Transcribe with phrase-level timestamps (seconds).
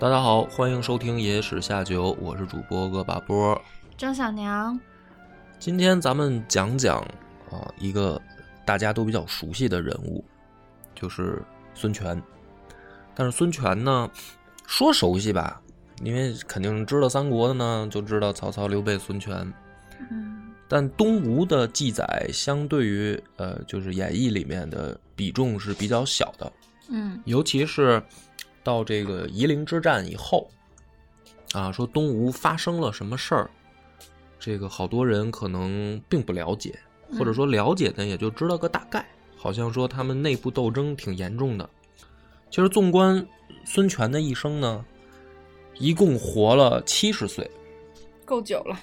[0.00, 3.60] 大家好，欢迎收听《野史下酒》，我是主播恶把波。
[3.96, 4.78] 张小娘，
[5.58, 7.00] 今天咱们讲讲
[7.50, 8.20] 啊，一个
[8.64, 10.24] 大家都比较熟悉的人物，
[10.94, 11.42] 就是
[11.74, 12.22] 孙权。
[13.12, 14.08] 但是孙权呢，
[14.68, 15.60] 说熟悉吧，
[16.04, 19.34] 因为肯定知道三国的呢，就知道曹操、刘备、孙权。
[20.10, 20.36] 嗯
[20.68, 26.52] 但东吴的记载相对于呃，就是演义里面的比重是比较小的。
[26.88, 28.00] 嗯尤其是
[28.62, 30.48] 到这个夷陵之战以后，
[31.52, 33.50] 啊，说东吴发生了什么事儿，
[34.38, 36.78] 这个好多人可能并不了解，
[37.18, 39.06] 或者说了解的，也就知道个大概。
[39.36, 41.68] 好像说他们内部斗争挺严重的。
[42.50, 43.24] 其实纵观
[43.64, 44.84] 孙权的一生呢，
[45.78, 47.48] 一共活了七十岁，
[48.24, 48.80] 够久了。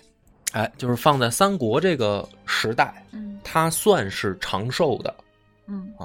[0.53, 5.24] 哎，就是放在三国这个时代，嗯他算是长寿的嗯，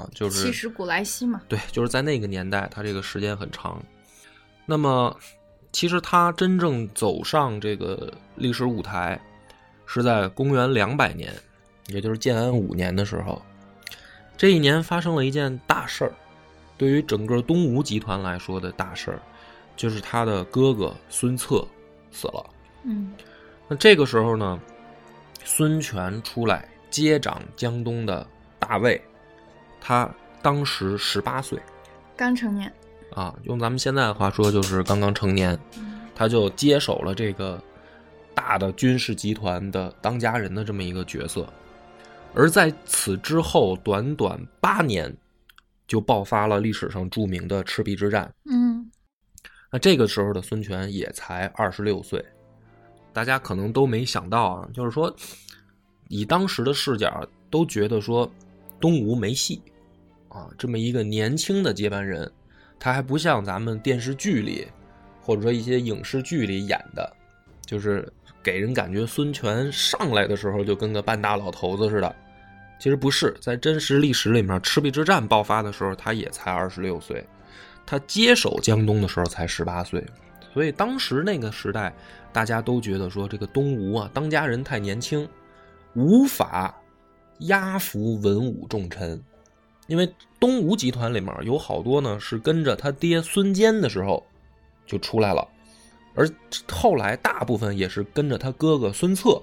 [0.00, 1.42] 啊，就是七十古来稀嘛。
[1.48, 3.82] 对，就是在那个年代，他这个时间很长。
[4.64, 5.16] 那么，
[5.72, 9.20] 其实他真正走上这个历史舞台，
[9.84, 11.34] 是在公元两百年，
[11.88, 13.40] 也就是建安五年的时候。
[14.36, 16.12] 这一年发生了一件大事儿，
[16.78, 19.20] 对于整个东吴集团来说的大事儿，
[19.76, 21.66] 就是他的哥哥孙策
[22.10, 22.50] 死了。
[22.84, 23.12] 嗯
[23.68, 24.58] 那这个时候呢，
[25.44, 28.26] 孙权出来接掌江东的
[28.58, 29.00] 大位，
[29.80, 30.08] 他
[30.42, 31.58] 当时十八岁。
[32.16, 32.72] 刚成年。
[33.12, 37.60] 啊，用咱们现在的话说，就是刚刚成年，嗯他就接手了这个
[38.34, 41.48] 大的军事集团的当家人的这么一个角色。
[42.34, 45.12] 而在此之后，短短八年，
[45.88, 48.32] 就爆发了历史上著名的赤壁之战。
[48.44, 48.88] 嗯
[49.72, 52.24] 那这个时候的孙权也才二十六岁，
[53.12, 55.12] 大家可能都没想到啊，就是说，
[56.08, 58.30] 以当时的视角，都觉得说
[58.80, 59.60] 东吴没戏
[60.28, 62.30] 啊，这么一个年轻的接班人，
[62.78, 64.66] 他还不像咱们电视剧里
[65.20, 67.12] 或者说一些影视剧里演的，
[67.66, 68.10] 就是
[68.42, 72.16] 给人感觉孙权上来的时候就跟个半大老头子似的。
[72.78, 77.22] 其实不是，在真实历史里面，赤壁之战爆发的时候，他也才二十六岁。
[77.84, 80.02] 他接手江东的时候才十八岁，
[80.54, 81.92] 所以当时那个时代，
[82.32, 85.28] 大家都觉得说这个东吴啊，当家人太年轻，
[85.94, 86.74] 无法
[87.40, 89.22] 压服文武重臣。
[89.86, 90.08] 因为
[90.38, 94.24] 东吴集团里面有好多呢是跟着他爹孙坚的时候
[94.86, 95.46] 就出来了，
[96.14, 96.30] 而
[96.70, 99.42] 后来大部分也是跟着他哥哥孙策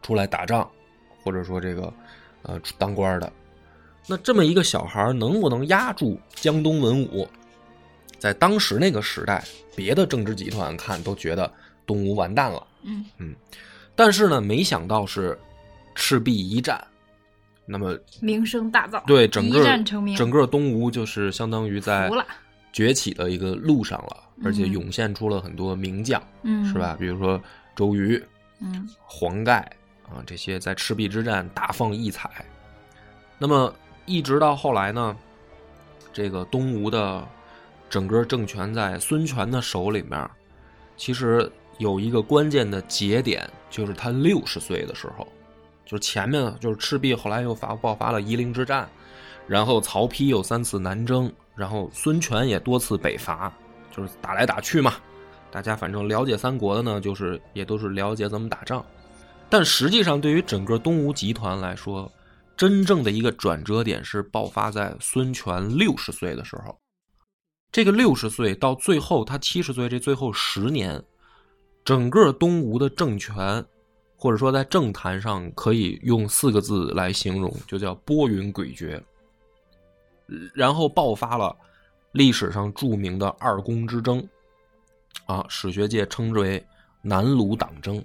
[0.00, 0.70] 出来打仗，
[1.24, 1.92] 或者说这个
[2.42, 3.32] 呃当官的。
[4.06, 7.28] 那这么一个小孩能不能压住江东文武？
[8.18, 9.44] 在当时那个时代，
[9.74, 11.52] 别的政治集团看都觉得
[11.84, 12.64] 东吴完蛋了。
[12.82, 13.34] 嗯，
[13.96, 15.36] 但是呢，没想到是
[15.94, 16.82] 赤壁一战，
[17.66, 19.04] 那么名声大噪。
[19.06, 19.62] 对整个。
[20.16, 22.10] 整个东吴就是相当于在。
[22.74, 26.96] 崛起的一个路上了，而且嗯涌现出了很多名将，嗯，是吧？？
[26.98, 27.38] 比如说
[27.76, 28.18] 周瑜、
[28.60, 29.58] 嗯黄盖
[30.08, 32.30] 啊，这些在赤壁之战大放异彩。
[33.38, 33.70] 那么
[34.06, 35.14] 一直到后来呢，
[36.14, 37.28] 这个东吴的
[37.90, 40.26] 整个政权在孙权的手里面，
[40.96, 45.28] 其实有一个关键的节点，就是他六十岁的时候，
[45.92, 48.88] 就是前面就是赤壁，后来又发爆发了夷陵之战，
[49.46, 53.52] 然后曹丕有三次南征，然后孙权也多次北伐，
[53.94, 54.94] 就是打来打去嘛。
[55.50, 58.82] 大家反正了解三国的呢，就是也都是了解怎么打仗。
[59.50, 62.10] 但实际上，对于整个东吴集团来说，
[62.56, 66.74] 真正的一个转折点是爆发在孙权六十岁的时候。
[67.70, 71.02] 这个六十岁到最后他七十岁这最后十年，
[71.84, 73.62] 整个东吴的政权，
[74.22, 79.02] 或者说在政坛上可以用四个字来形容，就叫波云诡谲。
[80.54, 81.56] 然后爆发了
[82.12, 84.24] 历史上著名的二宫之争，
[85.26, 86.64] 啊，史学界称之为
[87.00, 88.00] 南鲁党争。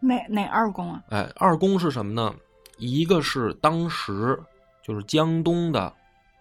[0.00, 1.00] 哪哪二宫啊？
[1.10, 2.34] 哎，二宫是什么呢？
[2.78, 4.36] 一个是当时
[4.82, 5.94] 就是江东的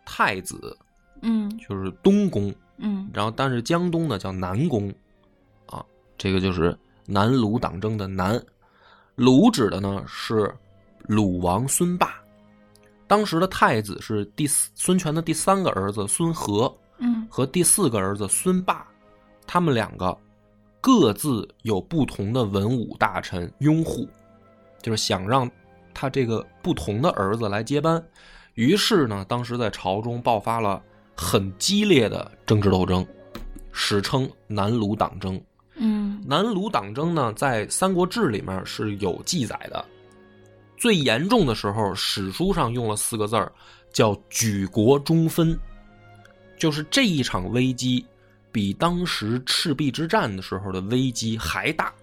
[0.04, 0.76] 太子，
[1.22, 4.92] 嗯就是东宫，嗯然后但是江东呢叫南宫，
[5.68, 5.86] 啊，
[6.18, 6.76] 这个就是
[7.06, 8.44] 南鲁党争的南。
[9.20, 10.50] 鲁指的呢是
[11.02, 12.16] 鲁王孙霸，
[13.06, 18.88] 当时的太子是第四孙权的第三个儿子孙和嗯和第四个儿子孙霸，
[19.46, 20.18] 他们两个
[20.80, 24.08] 各自有不同的文武大臣拥护，
[24.82, 25.52] 就是想让
[25.94, 28.02] 他这个不同的儿子来接班。
[28.54, 30.82] 于是呢，当时在朝中爆发了
[31.14, 33.06] 很激烈的政治斗争，
[33.74, 35.42] 史称南鲁党争。
[36.20, 39.84] 嗯，南鲁党争呢，在《三国志》里面是有记载的。
[40.78, 43.52] 最严重的时候，史书上用了四个字儿，
[43.92, 45.58] 叫“举国中分”，
[46.58, 48.06] 就是这一场危机
[48.52, 51.94] 比当时赤壁之战的时候的危机还大。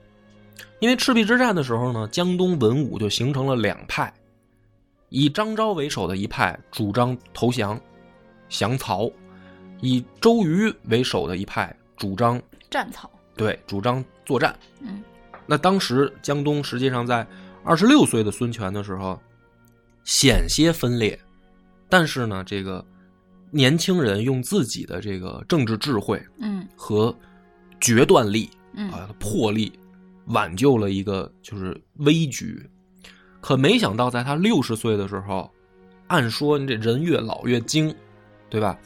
[0.78, 4.12] 因为赤壁之战的时候呢，江东文武就形成了两派，
[5.08, 7.80] 以张昭为首的一派主张投降，
[8.50, 9.10] 降曹；
[9.80, 12.40] 以周瑜为首的一派主张
[12.70, 13.10] 战曹。
[13.36, 14.58] 对，主张作战。
[14.80, 15.02] 嗯，
[15.46, 17.26] 那当时江东实际上在
[17.62, 19.20] 二十六岁的孙权的时候，
[20.04, 21.18] 险些分裂，
[21.88, 22.82] 但是呢，这个
[23.50, 27.14] 年轻人用自己的这个政治智慧，嗯，和
[27.78, 29.70] 决断力，嗯啊，魄力，
[30.28, 32.68] 挽救了一个就是危局。
[33.42, 35.52] 可没想到，在他六十岁的时候，
[36.06, 37.94] 按说你这人越老越精，
[38.48, 38.78] 对吧？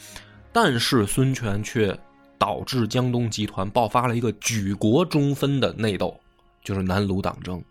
[0.53, 1.97] 但是孙权却。
[2.41, 6.19] 导致江东集团爆发了一个举国中分的内斗，
[6.65, 7.63] 就是南鲁党争。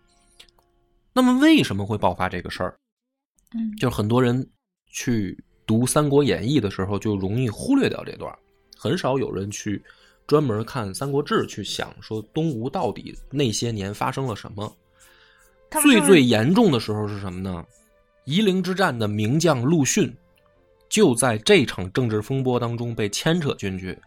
[1.12, 2.78] 那么为什么会爆发这个事儿？
[3.52, 4.48] 嗯，就是很多人
[4.86, 5.36] 去
[5.66, 8.32] 读《三国演义》的时候，就容易忽略掉这段，
[8.78, 9.82] 很少有人去
[10.24, 14.72] 专门看《三国志》去想说东吴到底那些年发生了什么。
[15.82, 17.64] 最最严重的时候是什么呢？
[18.24, 20.16] 夷陵之战的名将陆逊，
[20.88, 23.98] 就在这场政治风波当中被牵扯进去。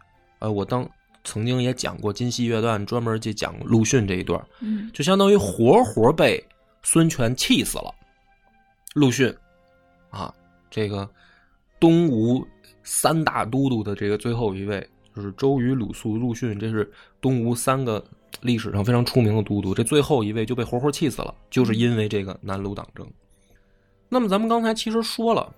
[0.44, 0.86] 呃，我当
[1.24, 6.44] 曾经也讲过《金溪乐段》，专门去讲陆逊这一段，嗯，就相当于活活被
[6.82, 7.94] 孙权气死了。
[8.92, 9.34] 陆逊，
[10.10, 10.30] 啊，
[10.70, 11.08] 这个
[11.80, 12.46] 东吴
[12.82, 14.86] 三大都督的这个最后一位，
[15.16, 16.92] 就是周瑜、鲁肃、陆逊，这是
[17.22, 18.04] 东吴三个
[18.42, 23.10] 历史上非常出名的都督，这最后一位就被活活气死了，就是因为这个南鲁党争。
[24.10, 25.50] 那么咱们刚才其实说了，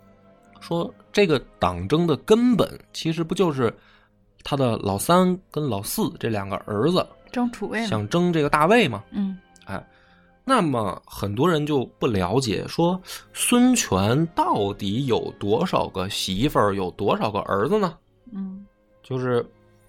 [0.61, 3.75] 说这个党争的根本其实不就是。
[4.49, 9.03] 他的老三跟老四这两个儿子争储位，想争这个大位嘛？
[9.11, 9.85] 嗯，哎，
[10.45, 13.01] 那么很多人就不了解，说
[13.33, 17.99] 孙权到底有多少个媳妇儿，有多少个儿子呢？
[18.33, 18.65] 嗯，
[19.03, 19.45] 就是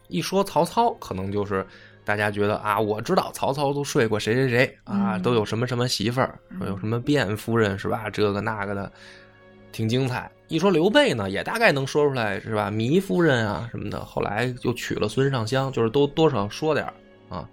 [0.07, 1.63] 一说曹操，可能就是
[2.03, 8.09] 大家觉得啊，我知道曹操都睡过谁谁谁啊，都有什么什么媳妇儿，说有什么卞夫人是吧？
[8.09, 8.91] 这个那个的，
[9.71, 10.31] 挺精彩。
[10.47, 12.71] 一说刘备呢，也大概能说出来是吧？
[12.71, 16.85] 糜夫人啊什么的，后来就娶了孙尚香，就是都多少说点
[17.29, 17.47] 啊。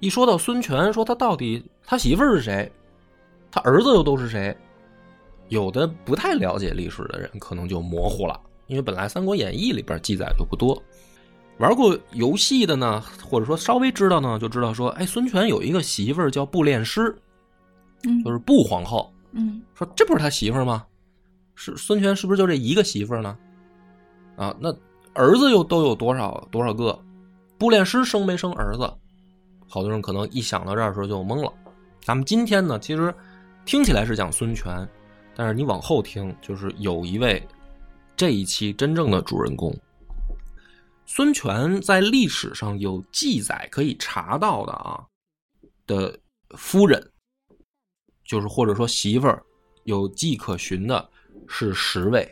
[0.00, 2.70] 一说到孙权，说他到底他媳妇儿是谁，
[3.50, 4.56] 他儿子又都是谁？
[5.48, 10.82] 有的不太了解历史的人可能就模糊了，因为本来《三国演义》里边记载就不多。
[11.58, 17.14] 玩过游戏的呢，或者说稍微知道呢，就知道说，哎，孙权有一个媳妇儿叫步练师，
[18.04, 20.84] 嗯，就是步皇后，嗯，说这不是他媳妇儿吗？
[21.54, 23.38] 是孙权是不是就这一个媳妇呢？
[24.36, 24.74] 啊，那
[25.12, 26.98] 儿子又都有多少多少个？
[27.58, 28.92] 步练师生没生儿子？
[29.68, 31.52] 好多人可能一想到这儿的时候就懵了。
[32.00, 33.14] 咱们今天呢，其实
[33.64, 34.88] 听起来是讲孙权，
[35.36, 37.46] 但是你往后听，就是有一位
[38.16, 39.72] 这一期真正的主人公，
[41.06, 45.04] 孙权在历史上有记载可以查到的啊
[45.86, 46.18] 的
[46.56, 47.12] 夫人，
[48.24, 49.40] 就是或者说媳妇儿
[49.84, 51.08] 有迹可循的。
[51.48, 52.28] 是十位，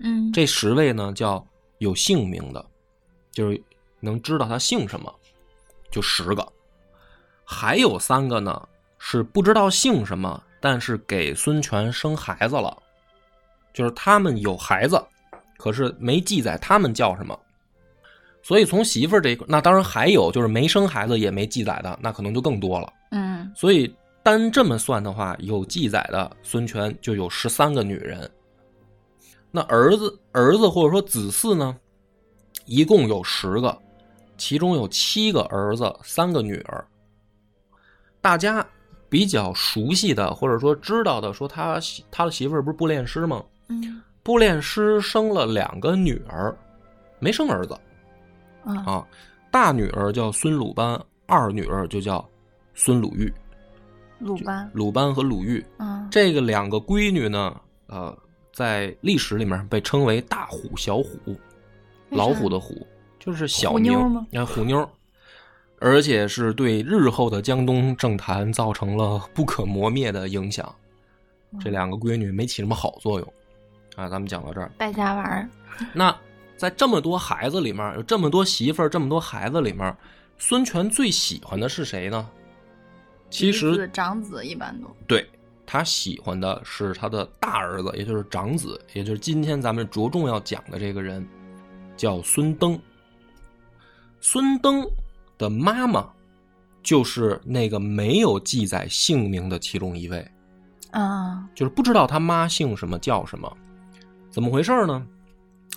[0.00, 1.44] 嗯，这十位呢叫
[1.78, 2.64] 有姓名的，
[3.32, 3.62] 就是
[4.00, 5.12] 能知道他姓什么，
[5.90, 6.46] 就十个。
[7.44, 12.76] 还有三个呢是不知道姓什么，但是给孙权生孩子了，
[13.74, 15.02] 就是他们有孩子，
[15.58, 17.38] 可是没记载他们叫什么。
[18.42, 22.92] 所以从媳妇儿这个，那当然还有就是没生孩子也没记载的，那可能就更多了。
[23.10, 23.92] 嗯，所以
[24.22, 28.30] 单这么算的话，有记载的孙权就有十三个女人。
[29.52, 31.76] 那儿子、儿子或者说子嗣呢，
[32.66, 33.76] 一共有十个，
[34.38, 36.86] 其中有七个儿子，三个女儿。
[38.20, 38.64] 大家
[39.08, 41.80] 比较熟悉的或者说知道的，说他
[42.12, 43.42] 他的媳妇儿不是布练师吗？
[43.66, 46.56] 嗯，步练师生了两个女儿，
[47.18, 47.76] 没生儿子。
[48.62, 49.04] 啊，
[49.50, 52.24] 大女儿叫孙鲁班，二女儿就叫
[52.74, 53.32] 孙鲁豫。
[54.20, 58.16] 鲁班、鲁班和鲁豫，嗯，这个两个闺女呢，呃。
[58.60, 61.34] 在历史里面被称为大虎、小虎，
[62.10, 62.86] 老虎的虎
[63.18, 64.26] 就是小妞吗？
[64.34, 64.86] 啊，虎妞，
[65.78, 70.70] 而且是对日后的江东政坛造成了不可磨灭的影响。
[71.58, 73.32] 这两个闺女没起什么好作用
[73.96, 74.10] 啊。
[74.10, 75.48] 咱们讲到这儿，败家玩儿。
[75.94, 76.14] 那
[76.54, 79.96] 在这么多孩子里面，有这么多媳妇儿，这么多孩子里面，
[80.36, 82.28] 孙权最喜欢的是谁呢？
[83.30, 85.26] 其实长子一般都对
[85.72, 91.24] 他喜欢的是他的大儿子，也就是长子，也就是今天咱们着重要讲的这个人，
[91.96, 92.76] 叫孙登。
[94.20, 94.84] 孙登
[95.38, 96.10] 的妈妈
[96.82, 100.28] 就是那个没有记载姓名的其中一位，
[100.90, 103.56] 啊，就是不知道他妈姓什么叫什么，
[104.28, 105.06] 怎么回事呢？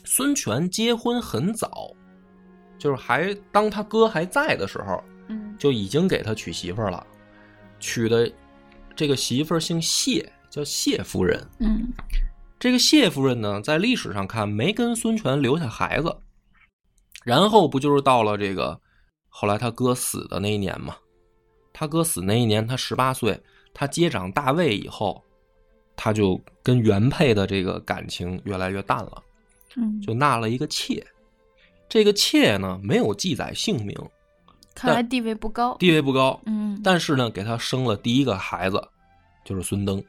[0.06, 1.92] 孙权结婚很早，
[2.80, 7.06] 就是还当他哥还在的时候，嗯，就已经给他娶媳妇儿了，
[7.80, 8.28] 娶的
[8.96, 11.46] 这个媳妇儿姓谢，叫谢夫人。
[11.60, 11.88] 嗯，
[12.60, 16.16] 这个谢夫人呢，在历史上看没跟孙权留下孩子，
[17.24, 18.80] 然后不就是到了这个
[19.30, 20.96] 后来他哥死的那一年嘛？
[21.74, 23.40] 他哥死那一年，他十八岁，
[23.74, 25.24] 他接掌大位以后，
[25.96, 29.24] 他就跟原配的这个感情越来越淡了。
[29.76, 31.04] 嗯，就纳了一个妾，
[31.90, 33.98] 这个妾呢没有记载姓名，
[34.76, 36.40] 看来地位不高，地位不高。
[36.46, 38.82] 嗯，但是呢，给他生了第一个孩子，
[39.46, 40.04] 就是孙登。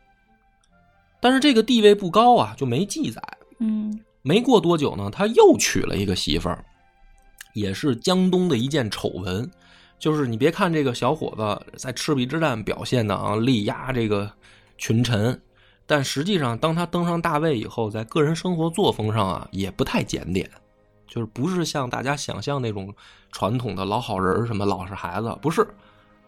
[1.20, 3.22] 但是这个地位不高啊，就没记载。
[3.58, 6.64] 嗯，没过多久呢，他又娶了一个媳妇儿，
[7.52, 9.50] 也是江东的一件丑闻。
[9.98, 14.30] 就是你别看这个小伙子在赤壁之战表现的啊，力压这个
[14.76, 15.40] 群臣。
[15.86, 20.50] 但实际上，当他登上大位以后，在个人生活作风上啊，也不太检点，
[21.06, 22.94] 就是不是像大家想象那种
[23.32, 25.66] 传统的老好人什么老实孩子，不是，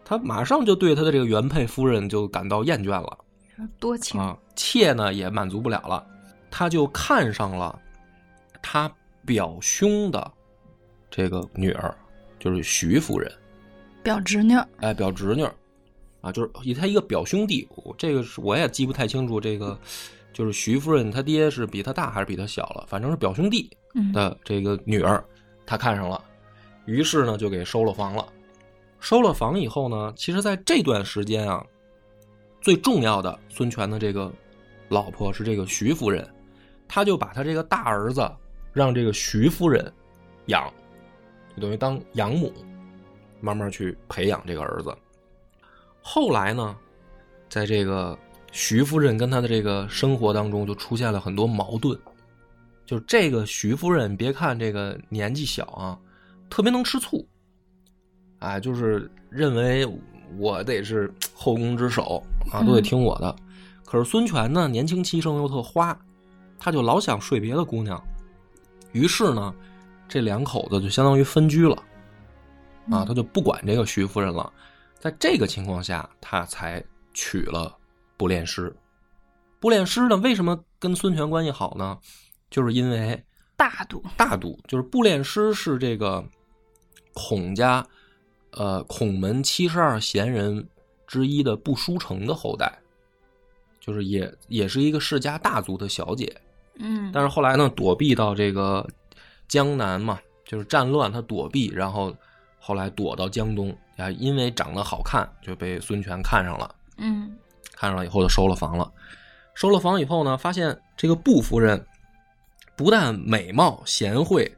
[0.03, 3.17] 他马上就对他的这个原配夫人就感到厌倦了，
[3.79, 6.05] 多情啊，妾呢也满足不了了，
[6.49, 7.77] 他就看上了
[8.61, 8.91] 他
[9.25, 10.31] 表兄的
[11.09, 11.95] 这个女儿，
[12.39, 13.31] 就是徐夫人，
[14.03, 15.47] 表侄女，哎，表侄女。
[16.19, 19.39] 啊，就是以他一个表兄弟，这个是我也记不太清楚。
[19.39, 19.79] 这个
[20.33, 22.83] 就是徐夫人，他爹是比他大还是比他小了？
[22.87, 23.69] 反正是表兄弟
[24.13, 25.23] 的这个女儿，
[25.65, 26.23] 他看上了，
[26.85, 28.25] 于是呢就给收了房了。
[28.99, 31.63] 收了房以后呢，其实在这段时间啊，
[32.61, 34.31] 最重要的孙权的这个
[34.89, 36.27] 老婆是这个徐夫人，
[36.87, 38.29] 他就把他这个大儿子
[38.73, 39.93] 让这个徐夫人
[40.47, 40.71] 养，
[41.55, 42.51] 就等于当养母，
[43.39, 44.95] 慢慢去培养这个儿子。
[46.01, 46.75] 后来呢，
[47.49, 48.17] 在这个
[48.51, 51.97] 徐夫人跟他的这个生活当中，就出现了很多矛盾。
[52.87, 55.99] 就这个徐夫人，别看这个年纪小啊，
[56.49, 57.23] 特别能吃醋，
[58.39, 59.85] 啊，就是认为
[60.37, 63.35] 我得是后宫之首啊，都得听我的。
[63.85, 65.97] 可是孙权呢，年轻气盛又特花，
[66.57, 68.01] 他就老想睡别的姑娘。
[68.93, 69.53] 于是呢，
[70.07, 71.75] 这两口子就相当于分居了，
[72.89, 74.51] 啊，他就不管这个徐夫人了。
[74.97, 76.81] 在这个情况下，他才
[77.13, 77.77] 娶了
[78.15, 78.73] 不练师。
[79.59, 81.97] 不练师呢，为什么跟孙权关系好呢？
[82.49, 83.23] 就是因为
[83.55, 86.23] 大度，大度就是步练师是这个
[87.13, 87.85] 孔家，
[88.51, 90.67] 呃，孔门七十二贤人
[91.05, 92.79] 之一的不书成的后代，
[93.79, 96.35] 就是也也是一个世家大族的小姐。
[96.79, 98.87] 嗯，但是后来呢，躲避到这个
[99.47, 102.15] 江南嘛，就是战乱，他躲避，然后
[102.59, 103.75] 后来躲到江东。
[103.97, 106.75] 啊，因为长得好看，就被孙权看上了。
[106.97, 107.35] 嗯，
[107.73, 108.91] 看上了以后就收了房了。
[109.55, 111.83] 收了房以后呢，发现这个布夫人
[112.77, 114.49] 不但美貌贤惠，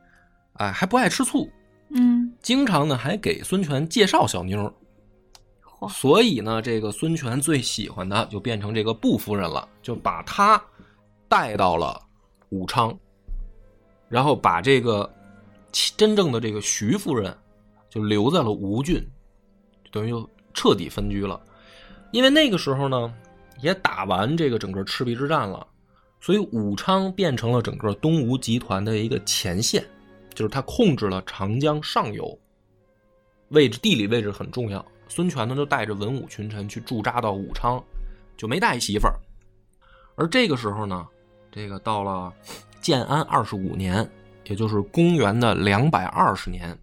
[0.53, 1.49] 哎，还不爱吃醋。
[1.89, 4.71] 嗯，经常呢还给孙权介绍小妞。
[5.89, 10.61] 所以呢，这个孙权最喜欢的就变成这个布夫人了，就把她
[11.29, 11.99] 带到了
[12.49, 12.93] 武昌，
[14.09, 15.09] 然后把这个
[15.95, 17.33] 真正的这个徐夫人
[17.89, 19.01] 就留在了吴郡。
[19.91, 21.41] 等于就彻底分居了，
[22.11, 23.13] 因为那个时候呢，
[23.61, 25.65] 也打完这个整个赤壁之战了，
[26.21, 29.85] 所以武昌变成了整个东吴集团的一个前线，
[30.33, 32.37] 就是他控制了长江上游，
[33.49, 34.85] 位置地理位置很重要。
[35.07, 37.83] 孙权呢就带着文武群臣去驻扎到武昌，
[38.37, 39.19] 就没带媳妇儿。
[40.15, 41.07] 而这个时候呢，
[41.51, 42.31] 这个到了
[42.81, 44.07] 建安二十五年，
[44.43, 46.77] 也就是公元的两百二十年，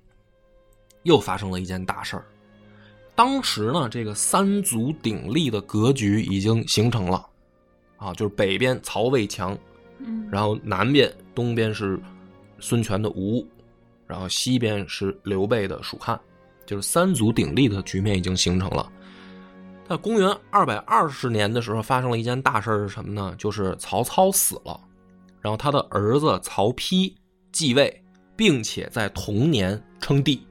[1.03, 2.25] 又发生了一件大事儿。
[3.15, 7.27] 当时呢，这个三足鼎立的格局已经形成了，
[7.97, 9.57] 啊，就是北边曹魏强，
[9.99, 11.99] 嗯，然后南边东边是
[12.59, 13.47] 孙权的吴，
[14.07, 16.19] 然后西边是刘备的蜀汉，
[16.65, 18.91] 就是三足鼎立的局面已经形成了。
[19.89, 23.35] 在公元二百二十年的时候，发生了一件大事是什么呢？
[23.39, 24.81] 就是曹操死了，
[25.41, 27.15] 然后他的儿子曹丕
[27.53, 28.03] 继位，
[28.35, 30.45] 并且在同年称帝。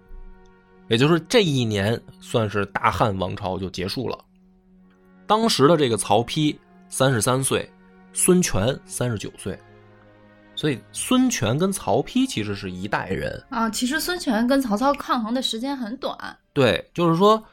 [0.88, 4.18] 也就是这一年，算是大汉王朝就结束了。
[5.28, 6.56] 当时的这个曹丕
[6.88, 7.70] 三十三岁，
[8.14, 9.60] 孙权三十九岁，
[10.56, 13.44] 所以孙权跟曹丕其实是一代人。
[13.50, 16.18] 啊，其实孙权跟曹操抗衡的时间很短。
[16.54, 17.44] 对，就是说，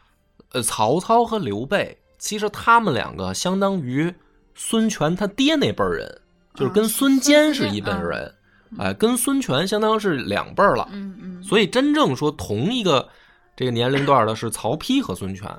[0.53, 4.15] 呃，曹操和刘备，其实他们两个相当于
[4.55, 6.21] 孙权他爹那辈儿人，
[6.55, 8.35] 就是跟啊孙坚是一辈人，
[8.79, 10.89] 哎、跟孙权相当是两辈儿了。
[10.93, 13.09] 嗯嗯，所以真正说同一个
[13.57, 15.51] 这个年龄段的是曹丕和孙权。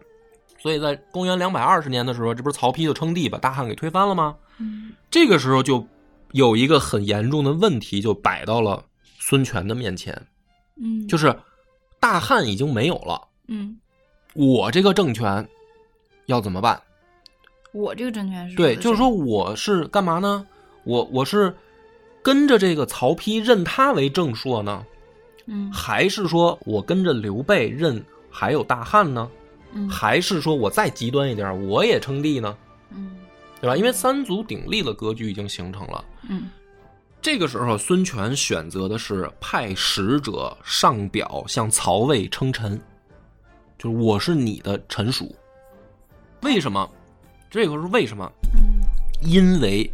[0.63, 4.33] 所以在公元两百二十年的时候，这不是曹丕就称帝把大汉给推翻了吗？
[4.59, 5.85] 嗯这个时候就
[6.31, 8.81] 有一个很严重的问题就摆到了
[9.19, 10.15] 孙权的面前，
[10.81, 11.37] 嗯，就是
[11.99, 13.77] 大汉已经没有了，嗯，
[14.35, 15.45] 我这个政权
[16.27, 16.81] 要怎么办？
[17.73, 20.47] 我这个政权是对，就是说我是干嘛呢？
[20.85, 21.53] 我我是
[22.21, 24.85] 跟着这个曹丕认他为正朔呢，
[25.47, 28.01] 嗯还是说我跟着刘备认
[28.31, 29.29] 还有大汉呢？
[29.73, 32.55] 嗯还是说我再极端一点，我也称帝呢？
[32.91, 33.17] 嗯
[33.59, 33.77] 对吧？
[33.77, 36.03] 因为三足鼎立的格局已经形成了。
[36.29, 36.49] 嗯
[37.21, 42.77] 这个时候，孙权选择的是派使者上表向曹魏称臣，
[43.77, 45.33] 就是我是你的臣属。
[46.41, 46.89] 为什么？
[47.49, 48.29] 这个是为什么？
[48.55, 48.83] 嗯
[49.21, 49.89] 因为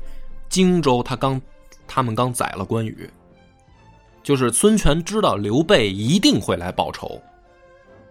[0.50, 1.40] 荆州他刚
[1.88, 3.08] 他们刚宰了关羽，
[4.24, 7.22] 就是孙权知道刘备一定会来报仇。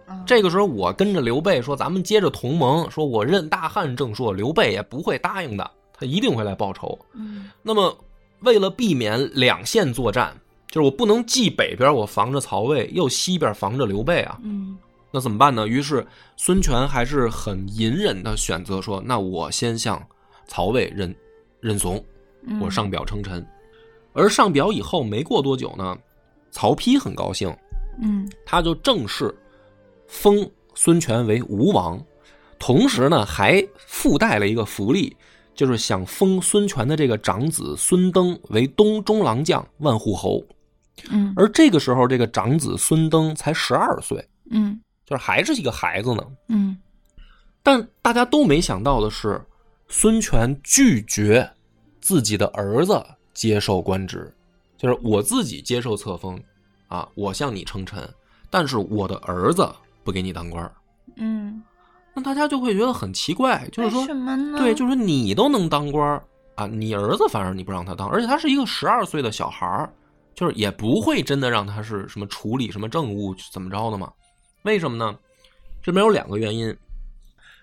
[0.09, 6.97] 嗯，这个时候，我跟着刘备说，咱们接着同盟，说我认大汉正朔，刘备也不会答应的，他一定会来报仇。
[7.13, 7.95] 嗯那么，
[8.41, 10.35] 为了避免两线作战，
[10.67, 14.77] 就是我不能既北边我防着曹魏，又西边防着刘备啊，嗯
[15.11, 15.67] 那怎么办呢？
[15.67, 16.05] 于是
[16.37, 19.99] 孙权还是很隐忍的选择说，那我先向
[20.47, 21.13] 曹魏认
[21.59, 22.03] 认怂，
[22.43, 23.45] 嗯，我上表称臣。
[24.13, 25.97] 而上表以后没过多久呢，
[26.51, 27.55] 曹丕很高兴，
[28.01, 29.33] 嗯他就正式
[30.09, 32.03] 封孙权为吴王，
[32.57, 35.15] 同时呢还附带了一个福利，
[35.55, 40.43] 就是想封孙权的这个长子孙登为东中郎将、万户侯。
[41.09, 46.23] 嗯而这个时候，这个长子孙登才十二岁，嗯就是还是一个孩子呢。
[46.49, 46.77] 嗯
[47.63, 49.41] 但大家都没想到的是，
[49.87, 51.49] 孙权拒绝
[52.01, 53.01] 自己的儿子
[53.33, 54.33] 接受官职，
[54.77, 56.41] 就是我自己接受册封，
[56.87, 58.01] 啊，我向你称臣，
[58.49, 59.69] 但是我的儿子
[60.09, 60.73] 不给你当官儿
[61.17, 61.61] 嗯，
[62.15, 64.57] 那大家就会觉得很奇怪，就是说，什么呢？
[64.57, 66.23] 对，就是说你都能当官儿
[66.55, 69.93] 啊，你儿子反而你不让他当，而且他是一个十二岁的小孩儿，
[70.33, 74.11] 就是也不会真的让他是什么处理什么政务怎么着的嘛？
[74.63, 75.15] 为什么呢？
[75.83, 76.75] 这边有两个原因，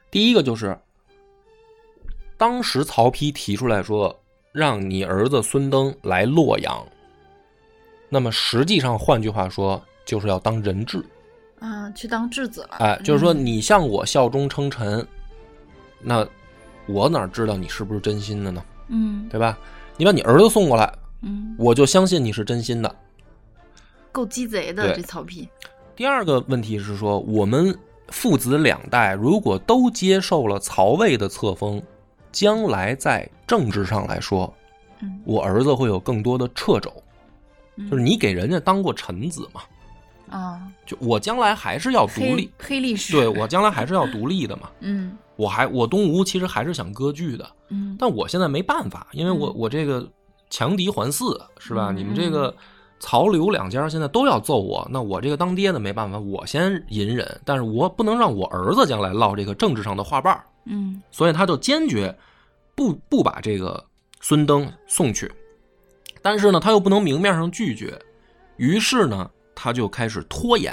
[0.09, 0.79] 第一个就是，
[2.37, 4.17] 当时曹丕提出来说
[4.53, 6.87] 让你儿子孙登来洛阳，
[8.09, 11.05] 那么实际上换句话说就是要当人质。
[11.67, 12.77] 啊，去当质子了。
[12.79, 15.05] 哎，就是说嗯你向我效忠称臣，
[16.01, 16.25] 那
[16.87, 18.63] 我哪知道你是不是真心的呢？
[18.89, 19.59] 嗯对吧？
[19.97, 22.97] 你把你儿子送过来，嗯，我就相信你是真心的。
[24.13, 25.49] 够鸡贼的这曹丕。
[25.97, 27.77] 第二个问题是说，我们
[28.09, 31.83] 父子两代如果都接受了曹魏的册封，
[32.31, 34.53] 将来在政治上来说，
[35.01, 36.93] 嗯，我儿子会有更多的掣肘。
[37.79, 39.61] 嗯就是你给人家当过臣子嘛，
[40.29, 43.13] 啊，就我将来还是要独立，黑历史。
[43.13, 44.71] 对我将来还是要独立的嘛。
[44.81, 50.09] 嗯我还我东吴其实还是想割据的，嗯但我现在没办法，因为我嗯我这个
[50.49, 51.91] 强敌环伺是吧？
[51.91, 52.55] 嗯你们这个
[52.99, 62.17] 曹刘两家现在都要揍我，那我这个当爹的没办法，我先隐忍，但是我不能让我儿子将来落这个政治上的话瓣儿嗯所以他就坚决
[62.75, 63.85] 不不把这个
[64.21, 65.31] 孙登送去，
[66.23, 67.97] 但是呢，他又不能明面上拒绝，
[68.57, 70.73] 于是呢，他就开始拖延，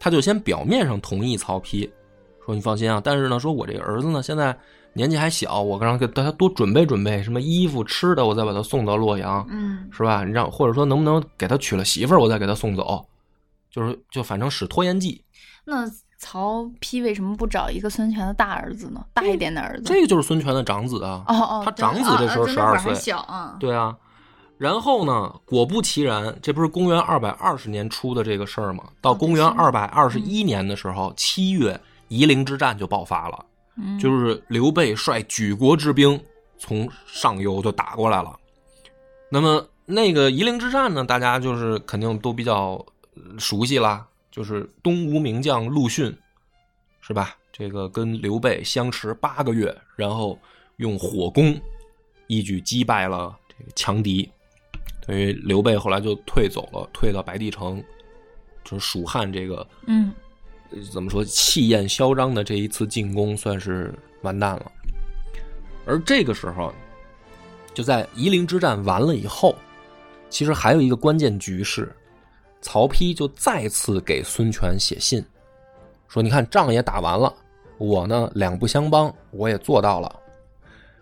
[0.00, 1.88] 他就先表面上同意曹丕，
[2.44, 4.56] 说你放心啊，但是呢，说我这个儿子呢现在
[4.94, 10.24] 年纪还小，我让给他多准备准备什么衣服吃的，我再把他送到洛阳，嗯是吧？
[10.24, 13.06] 你让或者说能不能给他娶了媳妇儿，我再给他送走，
[13.70, 15.22] 就是就反正使拖延计。
[15.66, 15.86] 那
[16.18, 19.04] 曹丕为什么不找一个孙权的大儿子呢？
[19.12, 19.82] 大一点的儿子？
[19.84, 23.56] 这个就是孙权的长子啊，哦哦，他长子这时候啊啊12岁小啊。
[23.60, 23.94] 对啊，
[24.58, 28.84] 然后呢，果不其然，这不是公元二百二十年出的这个事儿吗？
[29.00, 33.44] 到公元二百二十一年的时候，七月夷陵之战就爆发了，
[33.76, 36.18] 嗯，就是刘备率举国之兵
[36.58, 38.34] 从上游就打过来了。
[39.30, 42.82] 那么那个夷陵之战呢，大家就是肯定都比较
[43.14, 46.16] 呃熟悉啦，就是东吴名将陆逊，
[47.02, 47.36] 是吧？
[47.52, 50.38] 这个跟刘备相持八个月，然后
[50.76, 51.58] 用火攻
[52.26, 54.26] 一举击败了这个强敌。
[55.06, 57.82] 等于刘备后来就退走了，退到白帝城，
[58.64, 60.12] 就是蜀汉这个嗯
[60.70, 64.72] 呃怎么说气焰嚣张的这一次进攻算是完蛋了。
[65.86, 66.74] 而这个时候，
[67.72, 69.54] 就在夷陵之战完了以后，
[70.28, 71.94] 其实还有一个关键局势，
[72.60, 75.24] 曹丕就再次给孙权写信，
[76.08, 77.32] 说：“你看仗也打完了，
[77.78, 80.20] 我呢两不相帮，我也做到了。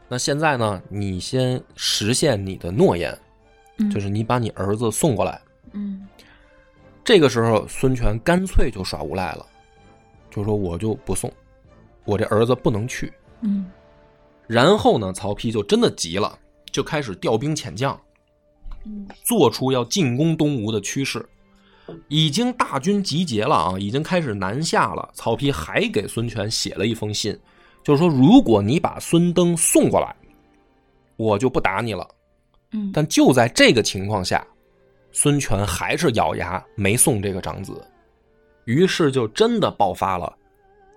[0.07, 3.19] 那现在呢，你先实现你的诺言，
[3.79, 5.41] 嗯就是你把你儿子送过来。”
[5.73, 6.07] 嗯
[7.05, 9.45] 这个时候，孙权干脆就耍无赖了，
[10.31, 11.31] 就说我就不送，
[12.05, 13.13] 我这儿子不能去。
[13.41, 13.71] 嗯
[14.47, 16.39] 然后呢，曹丕就真的急了，
[16.71, 17.99] 就开始调兵遣将，
[18.85, 21.27] 嗯做出要进攻东吴的趋势。
[22.09, 25.07] 已经大军集结了啊，已经开始南下了。
[25.13, 27.39] 曹丕还给孙权写了一封信，
[27.83, 30.17] 就是说，如果你把孙登送过来，
[31.17, 32.09] 我就不打你了。
[32.75, 34.47] 嗯，但就在这个情况下，
[35.13, 37.81] 孙权还是咬牙没送这个长子，
[38.65, 40.31] 于是就真的爆发了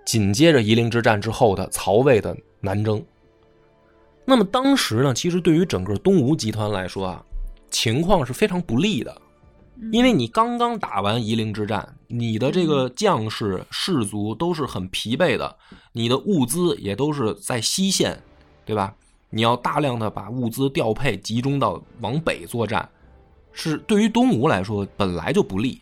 [0.04, 3.02] 紧接着夷陵之战之后的曹魏的南征。
[4.24, 7.24] 那么当时呢，其实对于整个东吴集团来说啊，
[7.70, 9.16] 情况是非常不利的，
[9.92, 15.56] 因为你刚刚打完夷陵之战，你的这个将士士卒都是很疲惫的，
[15.92, 18.20] 你的物资也都是在西线，
[18.66, 18.94] 对吧？
[19.30, 22.88] 你要大量的把物资调配集中到往北作战，
[23.52, 25.80] 是对于东吴来说本来就不利，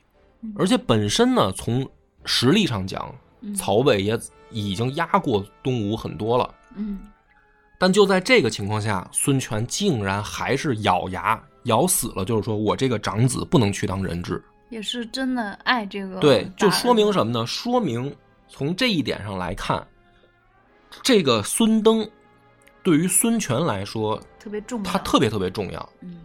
[0.57, 1.89] 而且本身呢，从
[2.25, 3.15] 实力上讲，
[3.55, 4.19] 曹魏也
[4.51, 6.55] 已经压过东吴很多了。
[6.75, 6.99] 嗯
[7.79, 14.43] 但就在这个情况下，孙权竟然还是咬牙咬死了，就是说我这个长子不能去当人质。
[14.71, 17.47] 也是真的爱这个，对，就说明什么呢？
[17.47, 18.17] 说明
[18.49, 19.87] 从这一点上来看，
[21.03, 22.09] 这个孙登
[22.87, 25.89] 对于孙权来说，特别重要，他特别特别重要。
[26.03, 26.21] 嗯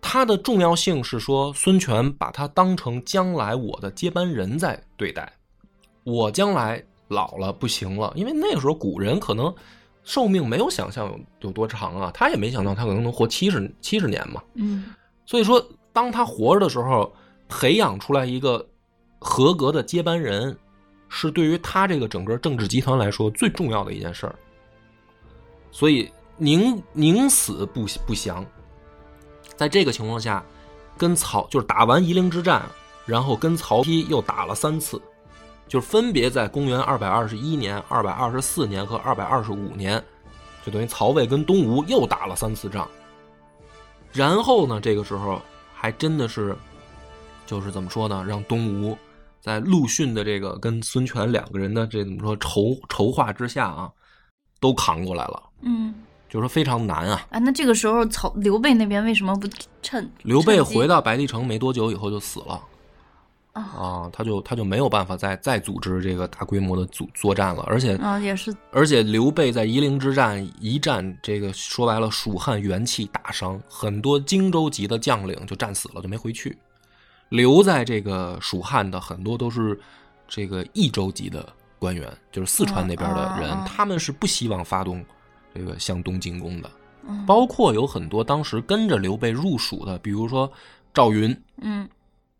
[0.00, 5.30] 他的重要性是说，孙权把他当成将来我的接班人在对待。
[6.04, 9.54] 我将来老了不行了，因为那个时候古人可能
[10.04, 14.42] 寿命没有想象有有多长啊，他也没想到他可能能活七十七十年嘛。
[14.54, 14.86] 嗯
[15.26, 17.12] 所以说，当他活着的时候，
[17.46, 18.66] 培养出来一个
[19.18, 20.56] 合格的接班人，
[21.10, 24.34] 是对于他这个整个政治集团来说最重要的一件事儿。
[25.74, 28.46] 所以宁宁死不不降。
[29.56, 30.40] 在这个情况下，
[30.96, 32.62] 跟曹就是打完夷陵之战，
[33.04, 35.02] 然后跟曹丕又打了三次，
[35.66, 40.00] 就是分别在公元二百二十一年、二百二十四年和二百二十五年，
[40.64, 42.88] 就等于曹魏跟东吴又打了三次仗。
[44.12, 45.42] 然后呢，这个时候
[45.74, 46.56] 还真的是，
[47.46, 48.96] 就是怎么说呢，让东吴
[49.40, 53.90] 在陆逊的这个跟孙权两个人的这怎么说筹筹划之下啊，
[54.60, 55.94] 都扛过来了，嗯。
[56.26, 57.24] 就是说非常难啊。
[57.30, 59.48] 啊，那这个时候曹刘备那边为什么不
[59.82, 62.60] 趁刘备回到白帝城没多久以后就死了。
[63.52, 63.62] 啊。
[63.62, 68.52] 啊，他就他就没有办法再再组织这个大规模的组作战了，而且啊也是。
[68.72, 76.58] 而且刘备在夷陵之战一战，这个说白了，蜀汉元气大伤，很多荆州级的将领就战死了，就没回去。
[77.28, 79.80] 留在这个蜀汉的很多都是
[80.26, 85.04] 这个益州级的官员，就是四川那边的人，他们是不希望发动
[85.54, 86.70] 这个向东进攻的。
[87.06, 87.24] 嗯。
[87.26, 90.50] 包括有很多当时跟着刘备入蜀的，比如说
[90.92, 91.88] 赵云，嗯。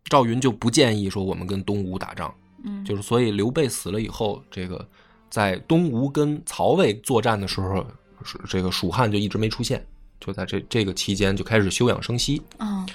[0.05, 2.83] 赵云就不建议说我们跟东吴打仗，嗯。
[2.85, 4.87] 就是所以刘备死了以后，这个
[5.29, 7.85] 在东吴跟曹魏作战的时候，
[8.23, 9.85] 是这个蜀汉就一直没出现，
[10.19, 12.41] 就在这这个期间就开始休养生息。
[12.57, 12.85] 啊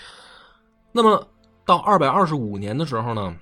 [0.92, 1.24] 那么
[1.64, 3.32] 到二百二十五年的时候呢，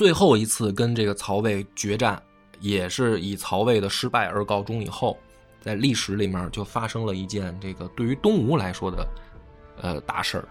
[0.00, 2.18] 最后一次跟这个曹魏决战，
[2.60, 5.14] 也是以曹魏的失败而告终以后，
[5.60, 9.06] 在历史里面就发生了一件这个对于东吴来说的
[9.82, 10.48] 呃大事儿，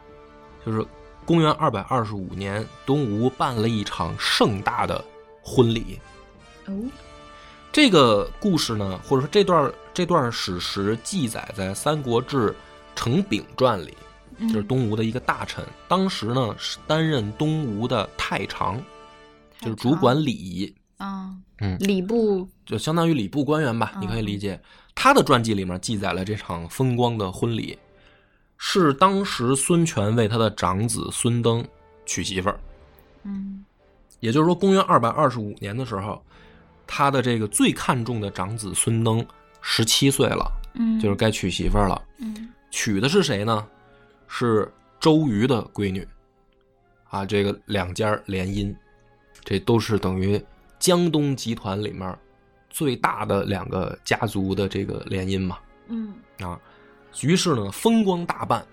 [0.64, 0.86] 就是
[1.26, 5.04] 公元二百二十五年，东吴办了一场盛大的
[5.42, 6.00] 婚礼。
[6.68, 6.72] 哦
[7.72, 12.52] 这个故事呢，或者说这段这段史实记载在《三国志·
[12.96, 13.98] 程秉传》里，
[14.42, 18.80] 就是东吴的一个大臣，当时呢是担任东吴的太常，
[19.60, 21.78] 就是主管礼仪，啊嗯。
[21.80, 24.60] 礼部就相当于礼部官员吧，你可以理解。
[24.96, 27.78] 他的传记里面记载了这场风光的婚礼，
[28.58, 31.66] 是当时孙权为他的长子孙登
[32.06, 32.60] 娶媳妇儿，
[33.24, 33.64] 嗯。
[34.20, 36.22] 也就是说，公元二百二十五年的时候，
[36.86, 39.26] 他的这个最看重的长子孙登
[39.62, 41.00] 十七岁了，嗯。
[41.00, 42.02] 就是该娶媳妇儿了。
[42.18, 42.50] 嗯。
[42.72, 43.66] 娶的是谁呢？
[44.28, 46.08] 是周瑜的闺女，
[47.10, 48.76] 啊，这个两家联姻，
[49.50, 50.40] 这都是等于
[50.78, 52.16] 江东集团里面
[52.70, 55.58] 最大的两个家族的这个联姻嘛，
[55.88, 56.62] 嗯啊，
[57.24, 58.64] 于是呢风光大办。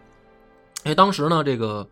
[0.85, 1.89] 哎，当时呢这个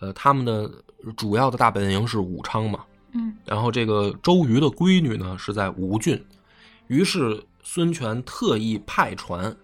[0.00, 0.70] 呃他们的
[1.14, 6.18] 主要的大本营是武昌嘛，嗯然后这个周瑜的闺女呢是在吴郡，
[6.86, 9.54] 于是孙权特意派船，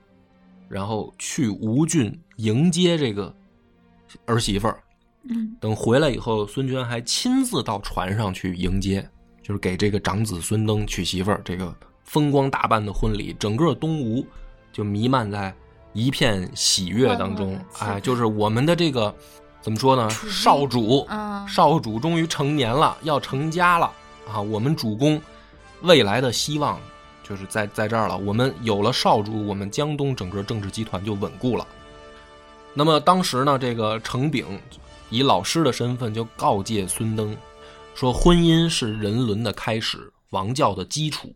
[0.69, 3.35] 然后去吴郡迎接这个
[4.27, 4.79] 儿媳妇儿。
[5.31, 9.07] 嗯等回来以后，孙权还亲自到船上去迎接，
[9.43, 11.41] 就是给这个长子孙登娶媳妇儿。
[11.45, 14.25] 这个风光大办的婚礼，整个东吴
[14.73, 15.55] 就弥漫在
[15.93, 19.15] 一片喜悦当中哎，就是我们的这个
[19.61, 20.09] 怎么说呢？
[20.11, 23.91] 少主，嗯少主终于成年了，要成家了
[24.31, 24.41] 啊！
[24.41, 25.21] 我们主公
[25.83, 26.79] 未来的希望
[27.23, 28.17] 就是在在这儿了。
[28.17, 31.67] 我们有了少主，我们江东整个政治集团就稳固了。
[32.75, 34.47] 那么当时呢，这个程炳
[35.11, 37.37] 以老师的身份就告诫孙登
[37.95, 41.35] 说：“婚姻是人伦的开始，王教的基础。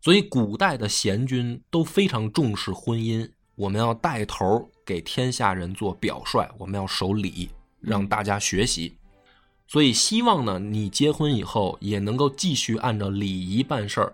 [0.00, 3.30] 所以古代的贤君都非常重视婚姻。
[3.54, 8.96] 我们要带头给天下人做表率，我们要守礼，让大家学习。
[9.68, 14.12] 所以希望呢，你结婚以后也能够继续按照礼仪办事儿。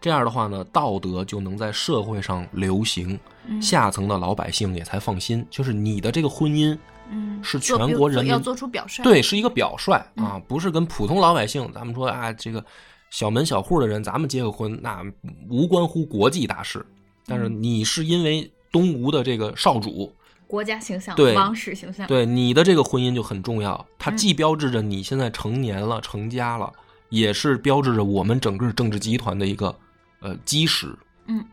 [0.00, 5.46] 这样的话呢，道德就能在社会上流行，嗯下层的老百姓也才放心。
[5.50, 6.76] 就是你的这个婚姻
[7.10, 9.02] 嗯是全国人民要做出表率。
[9.02, 12.64] 对，是一个表率嗯啊，不是跟普通老百姓，咱们说啊，这个
[13.10, 15.02] 小门小户的人，咱们结个婚，那
[15.48, 16.84] 无关乎国际大事。
[17.26, 20.12] 但是你是因为东吴的这个少主，
[20.46, 22.06] 国家形象，对王室形象。
[22.06, 26.72] 对你的这个婚姻就很重要，它嗯既标志着你现在成年了、成家了，
[27.10, 29.74] 也是标志着我们整个政治集团的一个
[30.20, 30.94] 呃基石。
[31.26, 31.44] 嗯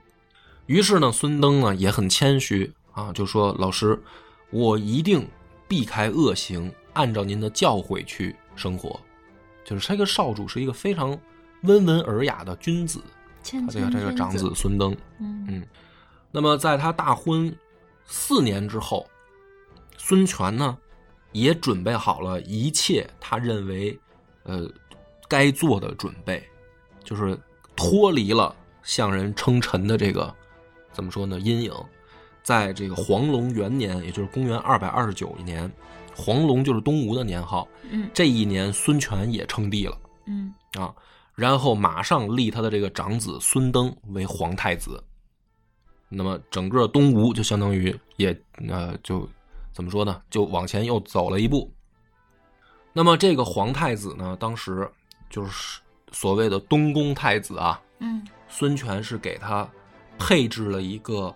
[0.67, 4.01] 于是呢，孙登呢也很谦虚啊，就说：“老师，
[4.49, 5.27] 我一定
[5.67, 8.99] 避开恶行，按照您的教诲去生活。”
[9.65, 11.19] 就是这个少主是一个非常
[11.63, 13.01] 温文尔雅的君子，
[13.41, 14.95] 这个这个长子子孙登。
[15.19, 15.67] 嗯嗯
[16.31, 17.51] 那么在他大婚
[18.05, 19.09] 四年之后，
[19.97, 20.77] 孙权呢
[21.31, 23.97] 也准备好了一切他认为
[24.43, 24.69] 呃
[25.27, 26.47] 该做的准备，
[27.03, 27.35] 就是
[27.75, 30.31] 脱离了向人称臣的这个
[30.91, 31.73] 怎么说呢阴影，
[32.45, 35.69] 在这个黄龙元年，也就是公元二百二十九年，
[36.15, 39.97] 黄龙就是东吴的年号，嗯这一年孙权也称帝了。
[40.27, 40.93] 嗯啊，
[41.33, 45.03] 然后马上立他的这个长子孙登为皇太子。
[46.07, 49.27] 那么整个东吴就相当于也呃就
[49.73, 51.73] 怎么说呢，就往前又走了一步。
[52.93, 54.87] 那么这个皇太子呢，当时
[55.31, 55.81] 就是
[56.11, 59.67] 所谓的东宫太子啊，嗯孙权是给他
[60.19, 61.35] 配置了一个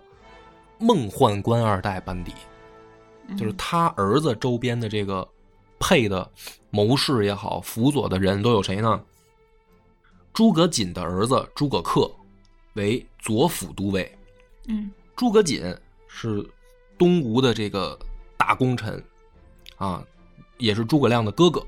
[0.80, 2.32] 梦幻官二代班底，
[3.28, 5.26] 嗯，就是他儿子周边的这个
[5.78, 6.28] 配的
[6.70, 9.00] 谋士也好，辅佐的人都有谁呢？
[10.32, 12.10] 诸葛瑾的儿子诸葛恪
[12.74, 14.10] 为左辅都尉，
[14.68, 15.76] 嗯诸葛瑾
[16.08, 16.48] 是
[16.96, 17.98] 东吴的这个
[18.36, 19.02] 大功臣
[19.76, 20.02] 啊，
[20.58, 21.62] 也是诸葛亮的哥哥，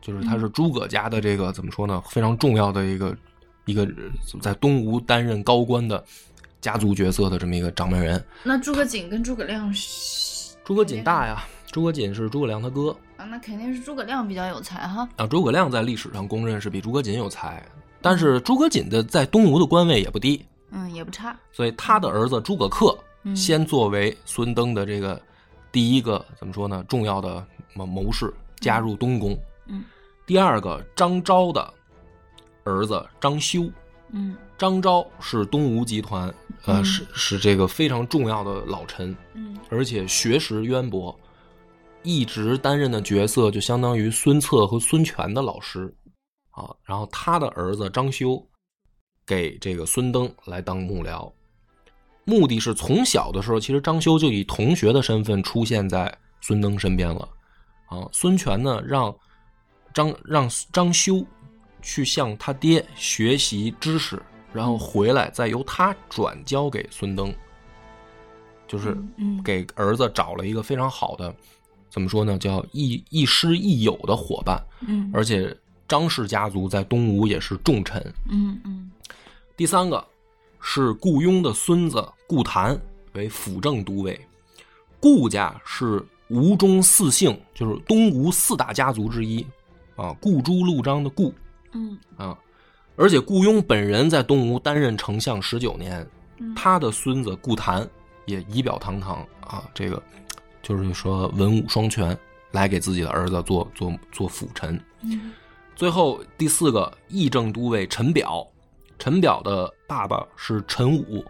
[0.00, 2.02] 就是他是诸葛家的这个怎么说呢？
[2.10, 3.16] 非常重要的一个
[3.64, 3.88] 一个
[4.40, 6.04] 在东吴担任高官的
[6.64, 8.24] 家族角色的这么一个掌门人。
[8.42, 15.06] 那诸葛瑾跟诸葛亮是诸葛瑾大呀，诸葛瑾是诸葛亮他哥啊，那肯定是诸葛亮比较有才哈。
[15.16, 15.26] 啊。
[15.26, 17.62] 诸葛亮在历史上公认是比诸葛瑾有才，
[18.00, 21.36] 但是诸葛瑾的在东吴的官位也不低，嗯，也不差。
[21.52, 25.20] 所以他的儿子诸葛恪嗯先作为孙登的这个
[25.70, 29.38] 第一个怎么说呢重要的谋谋士加入东宫。
[29.66, 29.84] 嗯
[30.26, 31.70] 第二个张昭的
[32.64, 33.70] 儿子张修，
[34.12, 36.32] 嗯张昭是东吴集团
[36.66, 41.14] 呃嗯是是这个非常重要的老臣，嗯而且学识渊博，
[42.02, 45.94] 一直担任的角色就相当于孙策和孙权的老师
[46.50, 46.74] 啊。
[46.84, 48.42] 然后他的儿子张修
[49.26, 51.30] 给这个孙登来当幕僚，
[52.24, 57.28] 目的是从小的时候，其实张修就以同学的身份出现在孙登身边了
[57.86, 58.08] 啊。
[58.12, 59.14] 孙权呢让
[59.92, 61.24] 张让张修
[61.82, 64.22] 去向他爹学习知识，
[64.54, 67.34] 然后回来再由他转交给孙登。
[68.66, 71.32] 就是嗯给儿子找了一个非常好的，
[71.90, 75.54] 怎么说呢，叫亦亦师亦友的伙伴，嗯而且
[75.86, 78.02] 张氏家族在东吴也是重臣。
[78.30, 78.90] 嗯嗯
[79.54, 80.02] 第三个
[80.60, 82.76] 是顾雍的孙子顾谭
[83.12, 84.18] 为辅政都尉，
[84.98, 89.46] 顾家是吴中四姓，就是东吴四大家族之一
[89.94, 91.32] 啊，顾朱陆张的顾
[91.72, 92.36] 嗯啊，
[92.96, 96.06] 而且顾雍本人在东吴担任丞相十九年，
[96.38, 96.54] 嗯。
[96.54, 97.88] 他的孙子顾谭
[98.26, 100.02] 也仪表堂堂啊，这个
[100.62, 102.16] 就是说文武双全，
[102.52, 104.80] 来给自己的儿子做做做辅臣。
[105.02, 105.32] 嗯
[105.76, 108.46] 最后第四个议政都尉陈表，
[108.96, 111.24] 陈表的爸爸是陈武，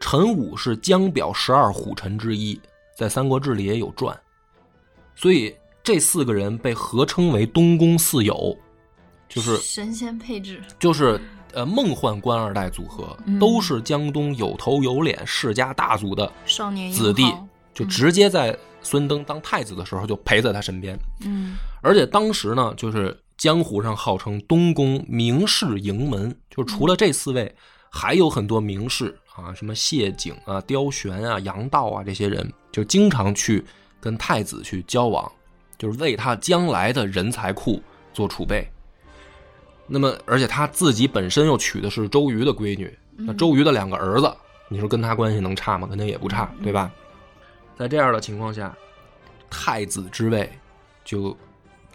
[0.00, 2.60] 陈武是江表十二虎臣之一，
[2.96, 4.20] 在《三国志》里也有传，
[5.14, 8.58] 所以这四个人被合称为东宫四友，
[9.28, 10.62] 就是神仙配置。
[10.78, 11.20] 就是
[11.52, 17.32] 呃梦幻官二代组合，嗯都是江东有头有脸世家大族的少年子弟，
[17.74, 20.98] 就直接在孙登当太子的时候就陪在他身边。
[21.20, 27.54] 嗯而且当时呢，就是江湖上号称东宫名士营门，就除了这四位，
[27.90, 33.64] 还有很多名士啊，什么谢景啊、刁玄啊、杨道啊这些人，就经常去
[34.00, 35.30] 跟太子去交往，
[35.78, 37.80] 就是为他将来的人才库
[38.12, 38.68] 做储备。
[39.88, 44.30] 那么，而且他自己本身又娶的是周瑜的闺女，那周瑜的两个儿子，
[44.68, 45.88] 你说跟他关系能差吗？
[45.88, 46.92] 肯定也不差，对吧？
[47.76, 48.76] 在这样的情况下，
[49.48, 50.50] 太子之位
[51.04, 51.34] 就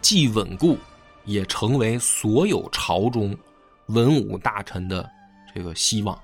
[0.00, 0.76] 既稳固，
[1.24, 3.36] 也成为所有朝中
[3.86, 5.08] 文武大臣的
[5.54, 6.18] 这个希望。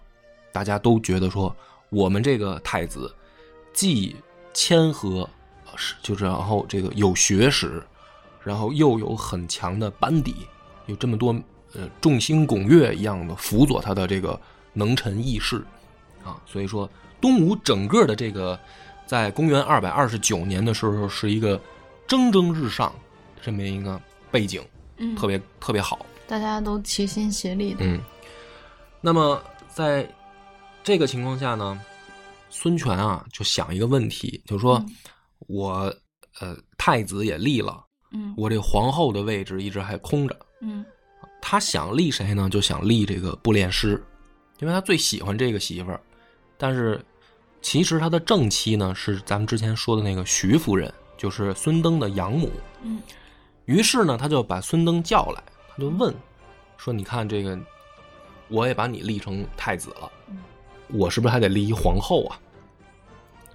[0.53, 1.55] 大家都觉得说，
[1.91, 3.15] 我们这个太子
[3.73, 4.17] 既
[4.53, 5.29] 谦和，
[6.03, 7.81] 就是然后这个有学识，
[8.43, 10.49] 然后又有很强的班底，
[10.87, 11.33] 有这么多
[11.75, 14.41] 呃众星拱月一样的辅佐他的这个
[14.73, 15.65] 能臣义士
[16.25, 16.89] 啊，所以说
[17.21, 18.59] 东吴整个的这个
[19.07, 21.61] 在公元二百二十九年的时候是一个
[22.07, 22.95] 蒸蒸日上
[23.43, 24.63] 这么一个背景，
[24.99, 26.05] 嗯，特别特别好。
[26.27, 27.85] 大家都齐心协力的。
[27.85, 28.01] 嗯，
[29.01, 30.09] 那么在
[30.85, 31.81] 这个情况下呢，
[32.51, 34.85] 孙权啊就想一个问题，就是说、
[35.49, 35.93] 我
[36.39, 40.85] 呃太子也立了，嗯我这皇后的位置一直还空着，嗯
[41.41, 42.49] 他想立谁呢？
[42.49, 44.03] 就想立这个布列师，
[44.59, 46.01] 因为他最喜欢这个媳妇儿。
[46.57, 47.03] 但是
[47.63, 52.51] 其实他的正妻呢是咱们之前说的那个徐夫人，就是孙登的养母。
[52.83, 53.01] 嗯
[53.67, 56.13] 于是呢，他就把孙登叫来，他就问
[56.77, 57.57] 说：“你看这个，
[58.49, 60.11] 我也把你立成太子了，
[60.89, 62.41] 我是不是还得立一皇后啊？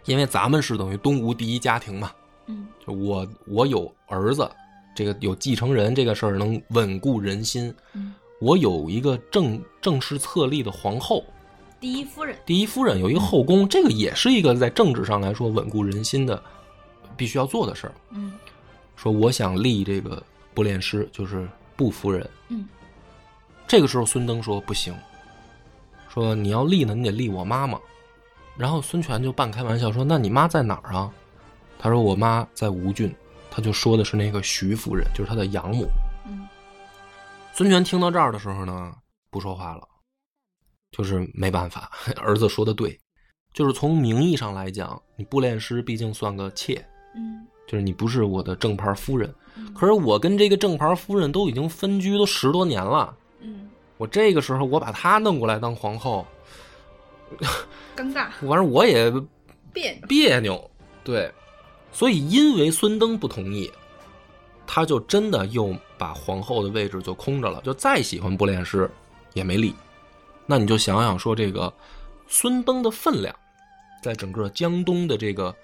[0.06, 2.12] 因为咱们是等于东吴第一家庭嘛，
[2.45, 4.50] 嗯就我我有儿子，
[4.95, 7.71] 这个有继承人这个事儿能稳固人心。
[7.93, 11.23] 嗯，我有一个正正式册立的皇后，
[11.79, 12.36] 第一夫人。
[12.45, 16.41] 第一夫人有一个后宫，这个也是一个在政治上来说稳固人心的
[17.15, 17.93] 必须要做的事儿。
[18.12, 18.34] 嗯
[18.95, 22.27] 说我想立这个不列师，就是布夫人。
[22.47, 22.65] 嗯
[23.67, 24.95] 这个时候孙登说不行，
[26.08, 27.77] 说你要立呢，你得立我妈妈。
[28.55, 31.12] 然后孙权就半开玩笑说：“那你妈在哪儿啊？”
[31.77, 33.13] 他说：“我妈在吴郡。”
[33.56, 35.88] 他就说的是那个徐夫人，就是他的养母。
[36.28, 36.46] 嗯
[37.54, 38.94] 孙权听到这儿的时候呢，
[39.32, 39.88] 不说话了，
[40.91, 43.00] 就是没办法，儿子说的对，
[43.54, 49.34] 就是从名义上来讲，你布练师毕竟算个妾，嗯就是你不是我的正牌夫人。
[49.56, 56.28] 嗯可是我跟这个正牌夫人都已经分居都十多年了，嗯，我这个时候我把她弄过来当皇后，
[57.96, 59.10] 尴尬 反正我也
[59.72, 59.98] 别。
[60.10, 60.70] 别扭。
[61.06, 61.32] 对，
[61.95, 63.71] 所以因为孙登不同意，
[64.67, 68.91] 他就真的又把皇后的位置就空着了，就再喜欢不练师
[69.31, 69.73] 也没立。
[70.45, 71.73] 那你就想想说这个
[72.27, 73.34] 孙登的分量，
[74.03, 75.55] 在整个江东的这个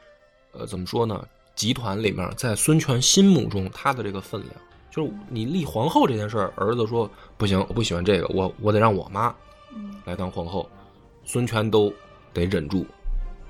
[0.54, 1.22] 呃怎么说呢？
[1.54, 4.54] 集团里面，在孙权心目中，他的这个分量，
[4.89, 9.36] 就是你立皇后这件事儿，儿子说不行，我不喜欢这个，我我得让我妈
[10.06, 10.67] 来当皇后，
[11.26, 11.94] 孙权都
[12.34, 12.86] 得忍住，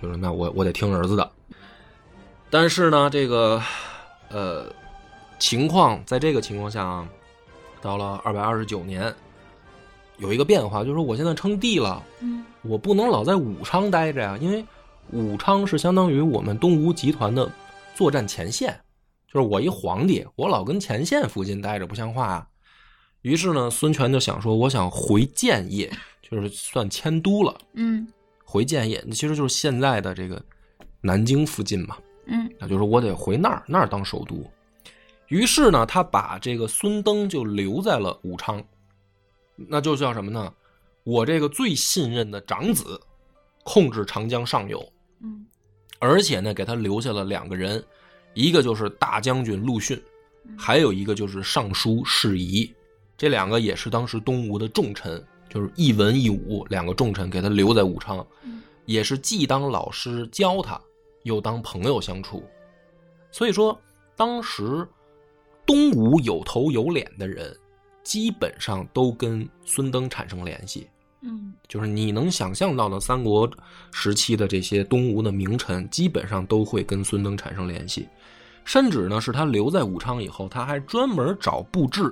[0.02, 1.32] 就是那我我得听儿子的。
[2.52, 3.64] 但是呢，这个
[4.30, 4.66] 呃
[5.40, 7.08] 情况在这个情况下啊，
[7.82, 9.12] 到了二百二十九年，
[10.18, 14.64] 有一个变化，就是说我现在称帝了，嗯我不能老在武昌待着呀，因为
[15.12, 17.50] 武昌是相当于我们东吴集团的
[17.96, 18.78] 作战前线，
[19.32, 22.48] 就是我一皇帝，我老跟前线附近待着不像话啊。
[23.22, 25.90] 于是呢，孙权就想说，我想回建业，
[26.22, 28.06] 就是算迁都了，嗯
[28.44, 30.44] 回建业，其实就是现在的这个
[31.00, 31.98] 南京附近嘛。
[32.32, 32.50] 嗯。
[32.58, 34.44] 那就是我得回那儿，那儿当首都。
[35.28, 38.62] 于是呢，他把这个孙登就留在了武昌，
[39.56, 40.52] 那就叫什么呢？
[41.04, 43.00] 我这个最信任的长子，
[43.64, 44.84] 控制长江上游，
[45.22, 45.46] 嗯。
[46.00, 47.84] 而且呢，给他留下了两个人，
[48.34, 50.02] 一个就是大将军陆逊，
[50.58, 52.72] 还有一个就是尚书释仪，
[53.16, 58.62] 这两个也是当时东吴的重臣，就是一文一武两个重臣，给他留在武昌，嗯。
[58.86, 60.80] 也是既当老师教他，
[61.24, 62.44] 又当朋友相处。
[63.32, 63.80] 所以说，
[64.16, 64.88] 当时
[65.66, 67.56] 东吴有头有脸的人，
[68.04, 70.88] 基本上都跟孙登产生联系。
[71.24, 73.48] 嗯就是你能想象到的三国
[73.92, 78.10] 时期的这些东吴的名臣，基本上都会跟孙登产生联系，
[78.66, 82.12] 甚至呢是他留在武昌以后，他还专门找布置，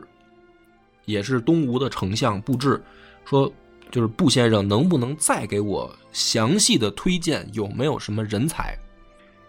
[1.05, 2.79] 也是东吴的丞相布置，
[3.25, 3.51] 说
[3.89, 8.77] 就是布先生能不能再给我详细的推荐有没有什么人才？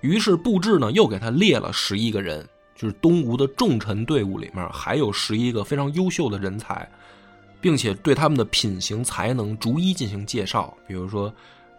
[0.01, 6.89] 于是布置呢又给他列了十一个人，就是东吴的重臣队伍里面还有十一个非常优秀的人才。
[7.63, 11.31] 并且对他们的品行才能逐一进行介绍，比如说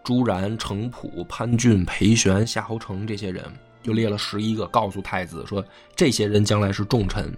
[0.04, 3.44] 朱然、程普、潘俊、裴玄、夏侯成这些人，
[3.82, 5.64] 就列了十一个，告诉太子说
[5.96, 7.36] 这些人将来是重臣。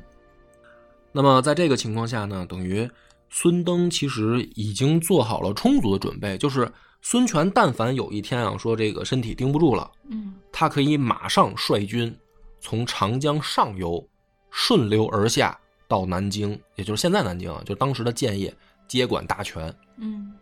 [1.10, 2.86] 那么在这个情况下呢，等于
[3.30, 6.70] 孙登其实已经做好了充足的准备，就是
[7.04, 10.34] 孙权但凡有一天啊说这个身体盯不住了，嗯。
[10.50, 12.16] 他可以马上率军
[12.60, 14.02] 从长江上游
[14.50, 18.52] 顺流而下到南京，也就是现在南京啊，就当时的建业，
[18.88, 19.72] 接管大权。
[19.98, 20.32] 嗯。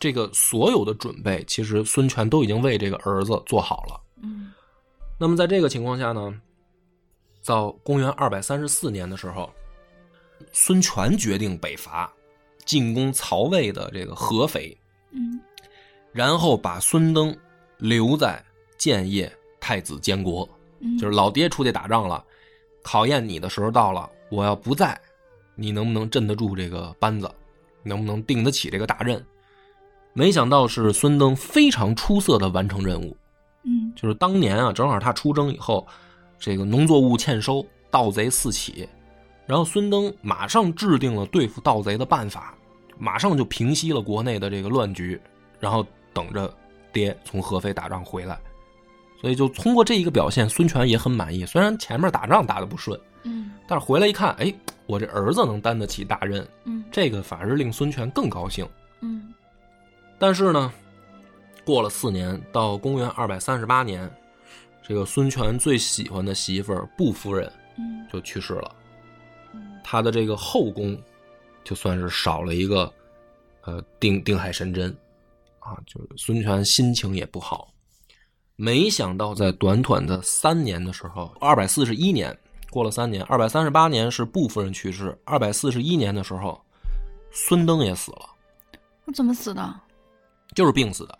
[0.00, 4.00] 这个所有的准备，其实孙权都已经为这个儿子做好了。
[4.20, 4.52] 嗯。
[5.16, 6.34] 那么在这个情况下呢，
[7.44, 9.48] 到公元二百三十四年的时候，
[10.52, 12.12] 孙权决定北伐，
[12.64, 14.76] 进攻曹魏的这个合肥，
[15.12, 15.40] 嗯
[16.12, 17.36] 然后把孙登
[17.78, 18.42] 留在
[18.76, 19.30] 建业
[19.60, 20.48] 太子监国。
[20.80, 22.24] 嗯，就是老爹出去打仗了，
[22.82, 24.98] 考验你的时候到了，我要不在，
[25.54, 27.30] 你能不能镇得住这个班子，
[27.82, 29.22] 能不能定得起这个大任？
[30.12, 33.16] 没想到是孙登非常出色的完成任务，
[33.62, 35.86] 嗯就是当年啊，正好他出征以后，
[36.38, 38.88] 这个农作物欠收，盗贼四起，
[39.46, 42.54] 然后孙登马上制定了对付盗贼的办法，
[42.98, 45.20] 马上就平息了国内的这个乱局，
[45.60, 46.52] 然后等着
[46.92, 48.38] 爹从合肥打仗回来。
[49.20, 51.44] 所以就通过这一个表现，孙权也很满意。
[51.44, 53.52] 虽然前面打仗打得不顺，嗯。
[53.68, 54.50] 但是回来一看，哎，
[54.86, 56.82] 我这儿子能担得起大任，嗯。
[56.90, 58.66] 这个反而令孙权更高兴。
[59.00, 59.34] 嗯。
[60.18, 60.72] 但是呢，
[61.66, 64.10] 过了四年，到公元二百三十八年，
[64.82, 68.06] 这个孙权最喜欢的媳妇儿步夫人嗯。
[68.10, 68.74] 就去世了，
[69.52, 69.78] 嗯。
[69.84, 70.98] 他的这个后宫
[71.62, 72.90] 就算是少了一个，
[73.64, 74.96] 呃，定定海神针，
[75.70, 77.72] 啊，就是孙权心情也不好。
[78.56, 82.36] 没想到在短短的三年的时候，二百四十一年
[82.70, 86.60] 过了三年，二百三十八年是步夫人去世，二百四十一年的时候，
[87.30, 88.28] 孙登也死了。
[89.04, 89.80] 那怎么死的？
[90.54, 91.18] 就是病死的。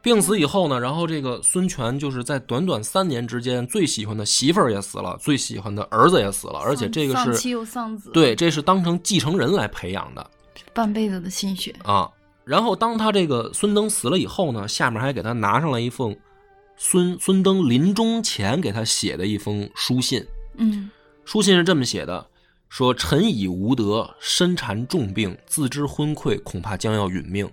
[0.00, 10.30] 病死以后呢，然后这个孙权就是在短短三年之间，最喜欢的媳妇儿也死了，最喜欢的儿子也死了，而且这个丧妻是又丧子，，对，这是当成继承人来培养的
[10.72, 11.74] 半辈子的心血。
[11.82, 12.08] 啊。
[12.46, 16.16] 然后当他这个孙登死了以后呢，下面还给他拿上了一封
[16.76, 20.24] 孙孙登临终前给他写的一封书信，
[20.56, 20.88] 嗯
[21.24, 22.24] 书信是这么写的：
[22.68, 27.50] 说臣已无德，身缠重病，自知昏聩，恐怕将要殒命。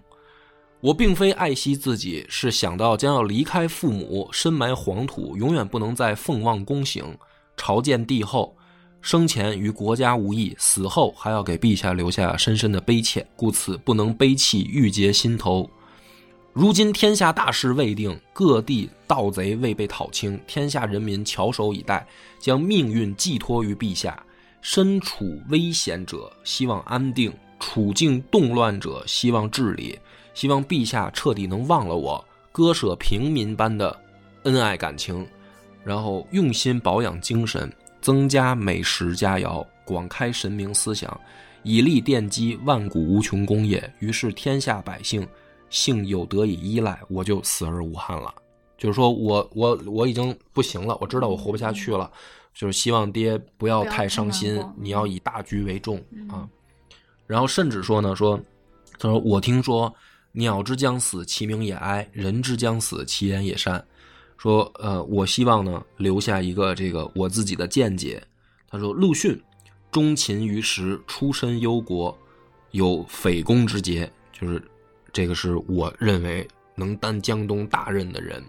[0.80, 7.18] 我并非爱惜自己，是想到将要离开父母，深埋黄土，永远不能再奉望公行，
[7.58, 8.56] 朝见帝后。
[9.04, 15.70] 生前与国家无益，死后还要给陛下留下深深的悲切，故此不能悲泣，郁结心头。
[16.54, 22.08] 如今天下大势未定，各地盗贼未被讨清，天下人民翘首以待，
[22.40, 24.18] 将命运寄托于陛下。
[24.62, 27.30] 身处危险者，希望安定；
[27.60, 30.00] 处境动乱者，希望治理。
[30.34, 32.24] 希望陛下彻底能忘了我，
[32.54, 34.00] 割舍平民般的
[34.44, 35.28] 恩爱感情，
[35.84, 37.70] 然后用心保养精神，
[38.04, 41.20] 增加美食佳肴，广开神明思想，
[41.64, 43.92] 以力奠基万古无穷功业。
[44.00, 45.26] 于是天下百姓
[45.70, 48.36] 幸有得以依赖，我就死而无憾了。
[48.78, 52.12] 就是说我我我已经不行了，我知道我活不下去了，
[52.54, 56.46] 就是希望爹不要太太伤心你要以大局为重嗯啊。
[57.26, 58.38] 然后甚至说呢，说
[59.00, 59.94] 他说我听说
[60.34, 63.82] 鸟之将死，其鸣也哀；人之将死，其言也善。
[64.38, 68.22] 说呃，我希望呢留下一个这个我自己的见解。
[68.70, 69.42] 他说陆逊
[69.92, 72.18] 忠勤于时，出身忧国，
[72.72, 74.62] 有匪公之节，就是
[75.12, 78.44] 这个是我认为能担江东大任的人。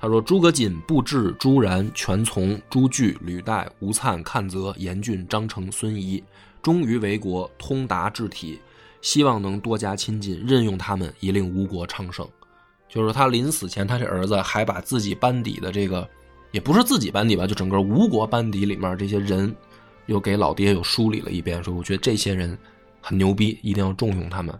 [0.00, 6.22] 他说：“诸葛瑾、布置、朱然、全从、朱据、吕岱、吴粲、阚泽、严俊、张成、孙仪，
[6.62, 8.60] 忠于为国，通达治体，
[9.02, 12.24] 希望能多加亲近，任用他们，以令吴国昌盛。”
[12.88, 16.08] 就是他临死前，他这儿子还把自己班底的这个，
[16.52, 19.54] 也不是自己班底吧，就整个吴国班底里面这些人，
[20.06, 22.56] 又给老爹又梳理了一遍，说我觉得这些人
[23.00, 24.58] 很牛逼，一定要重用他们。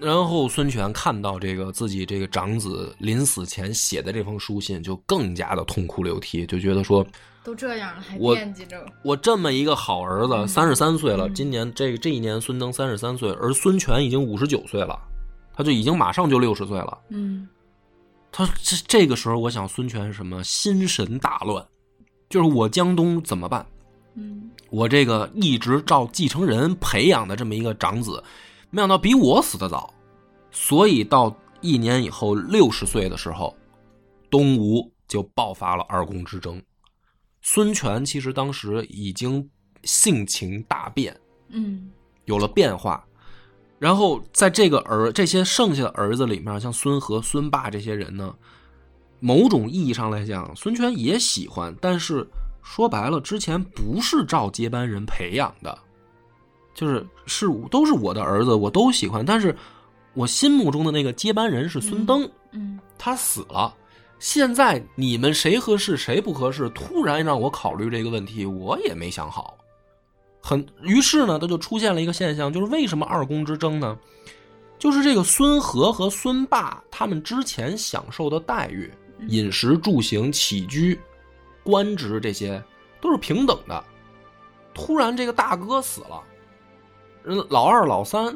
[0.00, 7.06] 然后孙权看到这个自己这个长子临死前写的这封书信，就更加的痛哭流涕，就觉得说，
[7.44, 14.98] 都这样了还惦记着，我这么一个好儿子，三十三岁了，嗯今年这这一年孙登三十三岁，而孙权已经五十九岁了，
[15.54, 16.98] 他就已经马上就六十岁了。
[17.08, 17.48] 嗯
[18.36, 21.64] 他这这个时候，我想孙权是什么心神大乱，
[22.28, 23.64] 就是我江东怎么办？
[24.16, 28.22] 嗯我这个一直照继承人培养的这么一个长子，
[28.70, 29.94] 没想到比我死的早，
[30.50, 33.56] 所以到一年以后六十岁的时候，
[34.28, 36.60] 东吴就爆发了二宫之争。
[37.40, 39.48] 孙权其实当时已经
[39.84, 41.16] 性情大变，
[41.50, 41.88] 嗯
[42.24, 43.06] 有了变化。
[43.78, 48.34] 然后在这个儿这些剩下的儿子里面，像孙和、孙霸这些人呢，
[49.20, 52.26] 某种意义上来讲，孙权也喜欢，但是
[52.62, 55.76] 说白了，之前不是照接班人培养的，
[56.72, 59.54] 就是是都是我的儿子，我都喜欢，但是
[60.14, 63.74] 我心目中的那个接班人是孙登，嗯他死了。
[64.20, 69.58] 现在你们谁合适谁不合适，突然让我考虑这个问题，我也没想好。
[70.46, 73.98] 很，于是呢，他就出现了一个现象，就是为什么二公之争呢？
[74.78, 78.92] 就是这个孙和和孙霸他们之前享受的待遇，
[79.28, 81.00] 饮食住行起居、
[81.62, 82.62] 官职这些
[83.00, 83.82] 都是平等的。
[84.74, 86.22] 突然这个大哥死了，
[87.22, 88.26] 人老二、老三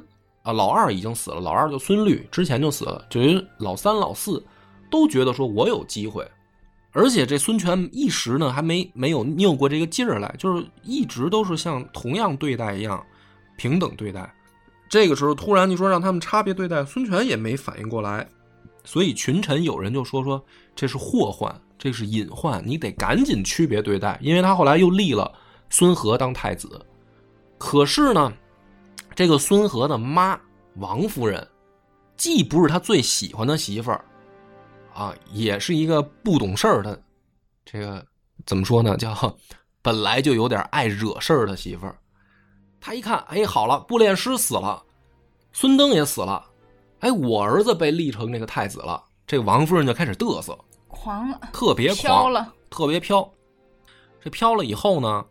[0.44, 4.42] 啊，老二已经死了，老二就孙律之前就死了，至于老三、老四
[4.90, 6.26] 都觉得说我有机会，
[6.92, 13.04] 而且这孙权一时呢还没没有拗过这个劲儿来，就是一直都是像同样对待一样
[13.56, 14.34] 平等对待。
[14.88, 18.26] 这个时候突然你说让他们差别对待，孙权也没反应过来，
[18.84, 20.42] 所以群臣有人就说说
[20.74, 25.30] 这是祸患，这是隐患，你得赶紧区别对待，因为他后来又立了
[25.68, 26.80] 孙和当太子。
[27.58, 28.32] 可是呢，
[29.14, 30.40] 这个孙和的妈
[30.76, 31.46] 王夫人，
[32.16, 34.02] 既不是他最喜欢的媳妇儿，
[34.98, 37.00] 啊，也是一个不懂事儿的，
[37.64, 38.04] 这个
[38.44, 38.96] 怎么说呢？
[38.96, 39.14] 叫
[39.80, 41.96] 本来就有点爱惹事儿的媳妇儿。
[42.80, 44.82] 他一看，哎，好了，布列师死了，
[45.52, 46.44] 孙登也死了，
[46.98, 49.00] 哎，我儿子被立成这个太子了。
[49.24, 53.32] 这个王夫人就开始嘚瑟，狂了，特别狂，飘了，特别飘。
[54.20, 55.24] 这飘了以后呢，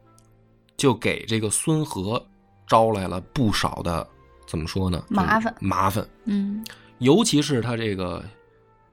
[0.78, 2.26] 就给这个孙和
[2.66, 4.08] 招来了不少的
[4.48, 5.04] 怎么说呢？
[5.10, 6.64] 麻烦麻烦，嗯
[7.00, 8.24] 尤其是他这个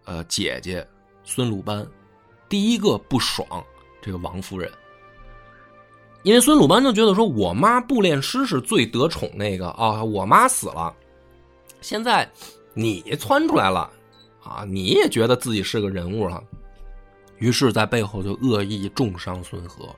[0.05, 0.87] 呃姐姐
[1.23, 1.87] 孙鲁班，
[2.49, 3.47] 第一个不爽
[4.03, 4.71] 这个王夫人，
[6.23, 10.95] 因为孙鲁班就觉得说，我妈步练师是最得宠那个啊，我妈死了，
[11.81, 12.31] 现在
[12.75, 13.91] 你窜出来了
[14.43, 16.43] 啊，你也觉得自己是个人物了，
[17.39, 19.89] 于是，在背后就恶意重伤孙和。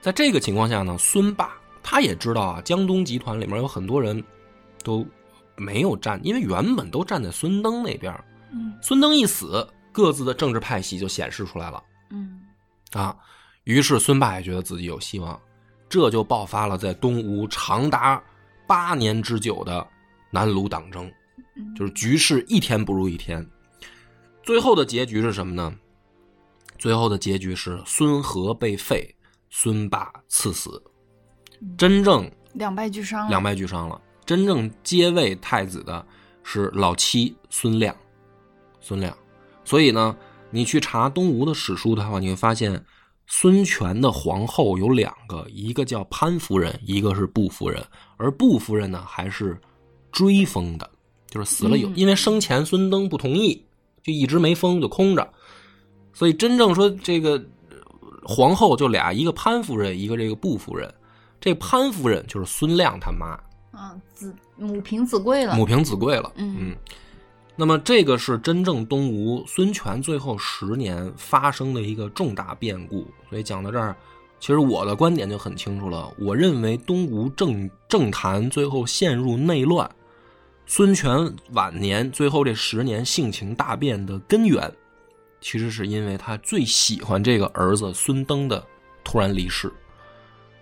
[0.00, 4.22] 在这个情况下呢，孙霸他也知道啊，江东集团里面有很多人
[4.84, 5.06] 都
[5.56, 8.14] 没有站，因为原本都站在孙登那边。
[8.52, 12.40] 嗯孙登一死，各自的政治派系就显示出来了嗯
[12.92, 13.16] 啊。
[13.64, 15.40] 于是孙霸也觉得自己有希望，
[15.88, 18.22] 这就爆发了在东吴长达
[18.66, 19.86] 八年之久的
[20.30, 21.10] 南鲁党争，
[21.56, 23.46] 嗯，就是局势一天不如一天。
[24.42, 25.72] 最后的结局是什么呢？
[26.78, 29.14] 最后的结局是孙和被废，
[29.50, 30.82] 孙霸赐死，
[31.76, 34.00] 真正两败俱伤了，两败俱伤了。
[34.24, 36.04] 真正接位太子的
[36.42, 37.94] 是老七孙亮，
[38.80, 39.16] 孙亮。
[39.64, 40.16] 所以呢，
[40.50, 42.84] 你去查东吴的史书的话，你会发现
[43.26, 47.84] 孙权的皇后有两个，一个叫潘夫人，一个是布夫人。
[48.16, 49.56] 而布夫人呢，还是
[50.10, 50.90] 追封的，
[51.28, 53.64] 就是死了有，嗯因为生前孙登不同意，
[54.02, 55.32] 就一直没封，就空着。
[56.12, 57.32] 所以真正说这个
[57.70, 57.76] 呃
[58.24, 60.92] 皇后就俩，一个潘夫人，一个这个布夫人。
[61.40, 63.28] 这潘夫人就是孙亮他妈，
[63.70, 66.30] 啊，子母凭子贵了，母凭子贵了。
[66.34, 66.76] 嗯
[67.60, 73.06] 那么这个是真正东吴孙权最后十年发生的一个重大变故。
[73.28, 73.94] 所以讲到这儿，
[74.38, 76.10] 其实我的观点就很清楚了。
[76.18, 79.86] 我认为东吴政政坛最后陷入内乱，
[80.64, 84.72] 孙权晚年最后这十年性情大变的根源，
[85.42, 88.66] 其实是因为他最喜欢这个儿子孙登的
[89.04, 89.70] 突然离世。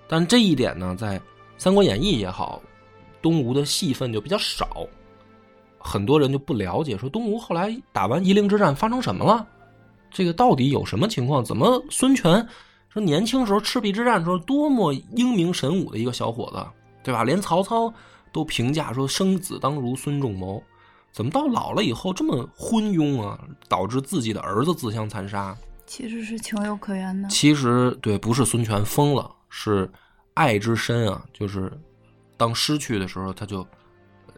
[0.08, 1.16] 但这一点呢，在
[1.58, 2.60] 《三国演义》也好，
[3.22, 4.84] 东吴的戏份就比较少。
[5.78, 9.46] 很多人就不了解，说东吴后来打完夷陵之战发生什么了？
[10.10, 11.44] 这个到底有什么情况？
[11.44, 12.46] 怎么孙权
[12.88, 16.66] 说年轻时候赤壁之战的时候多么英明神武的一个小伙子，
[17.02, 17.24] 对吧？
[17.24, 17.92] 连曹操
[18.32, 20.62] 都评价说生子当如孙仲谋，
[21.12, 23.38] 怎么到老了以后这么昏庸啊？
[23.68, 25.56] 导致自己的儿子自相残杀？
[25.86, 27.28] 其实是情有可原的。
[27.28, 29.90] 其实对，不是孙权疯了，是
[30.34, 31.72] 爱之深啊，就是
[32.36, 33.66] 当失去的时候，他就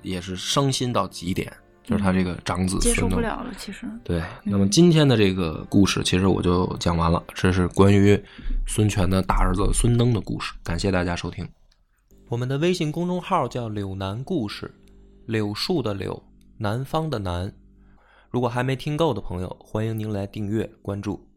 [0.03, 3.18] 也是伤心到极点，就是他这个长子接受孙登。
[3.18, 7.22] 不了了，其实，对，那么今天的这个故事，其实我就讲完了。
[7.34, 8.20] 这是关于
[8.66, 10.53] 孙权的大儿子孙登的故事。
[10.62, 11.48] 感谢大家收听。
[12.28, 14.72] 我们的微信公众号叫“柳南故事”，
[15.26, 16.22] 柳树的柳，
[16.59, 17.53] 南方的南。
[18.30, 21.30] 如果还没听够的朋友，欢迎您来订阅关注。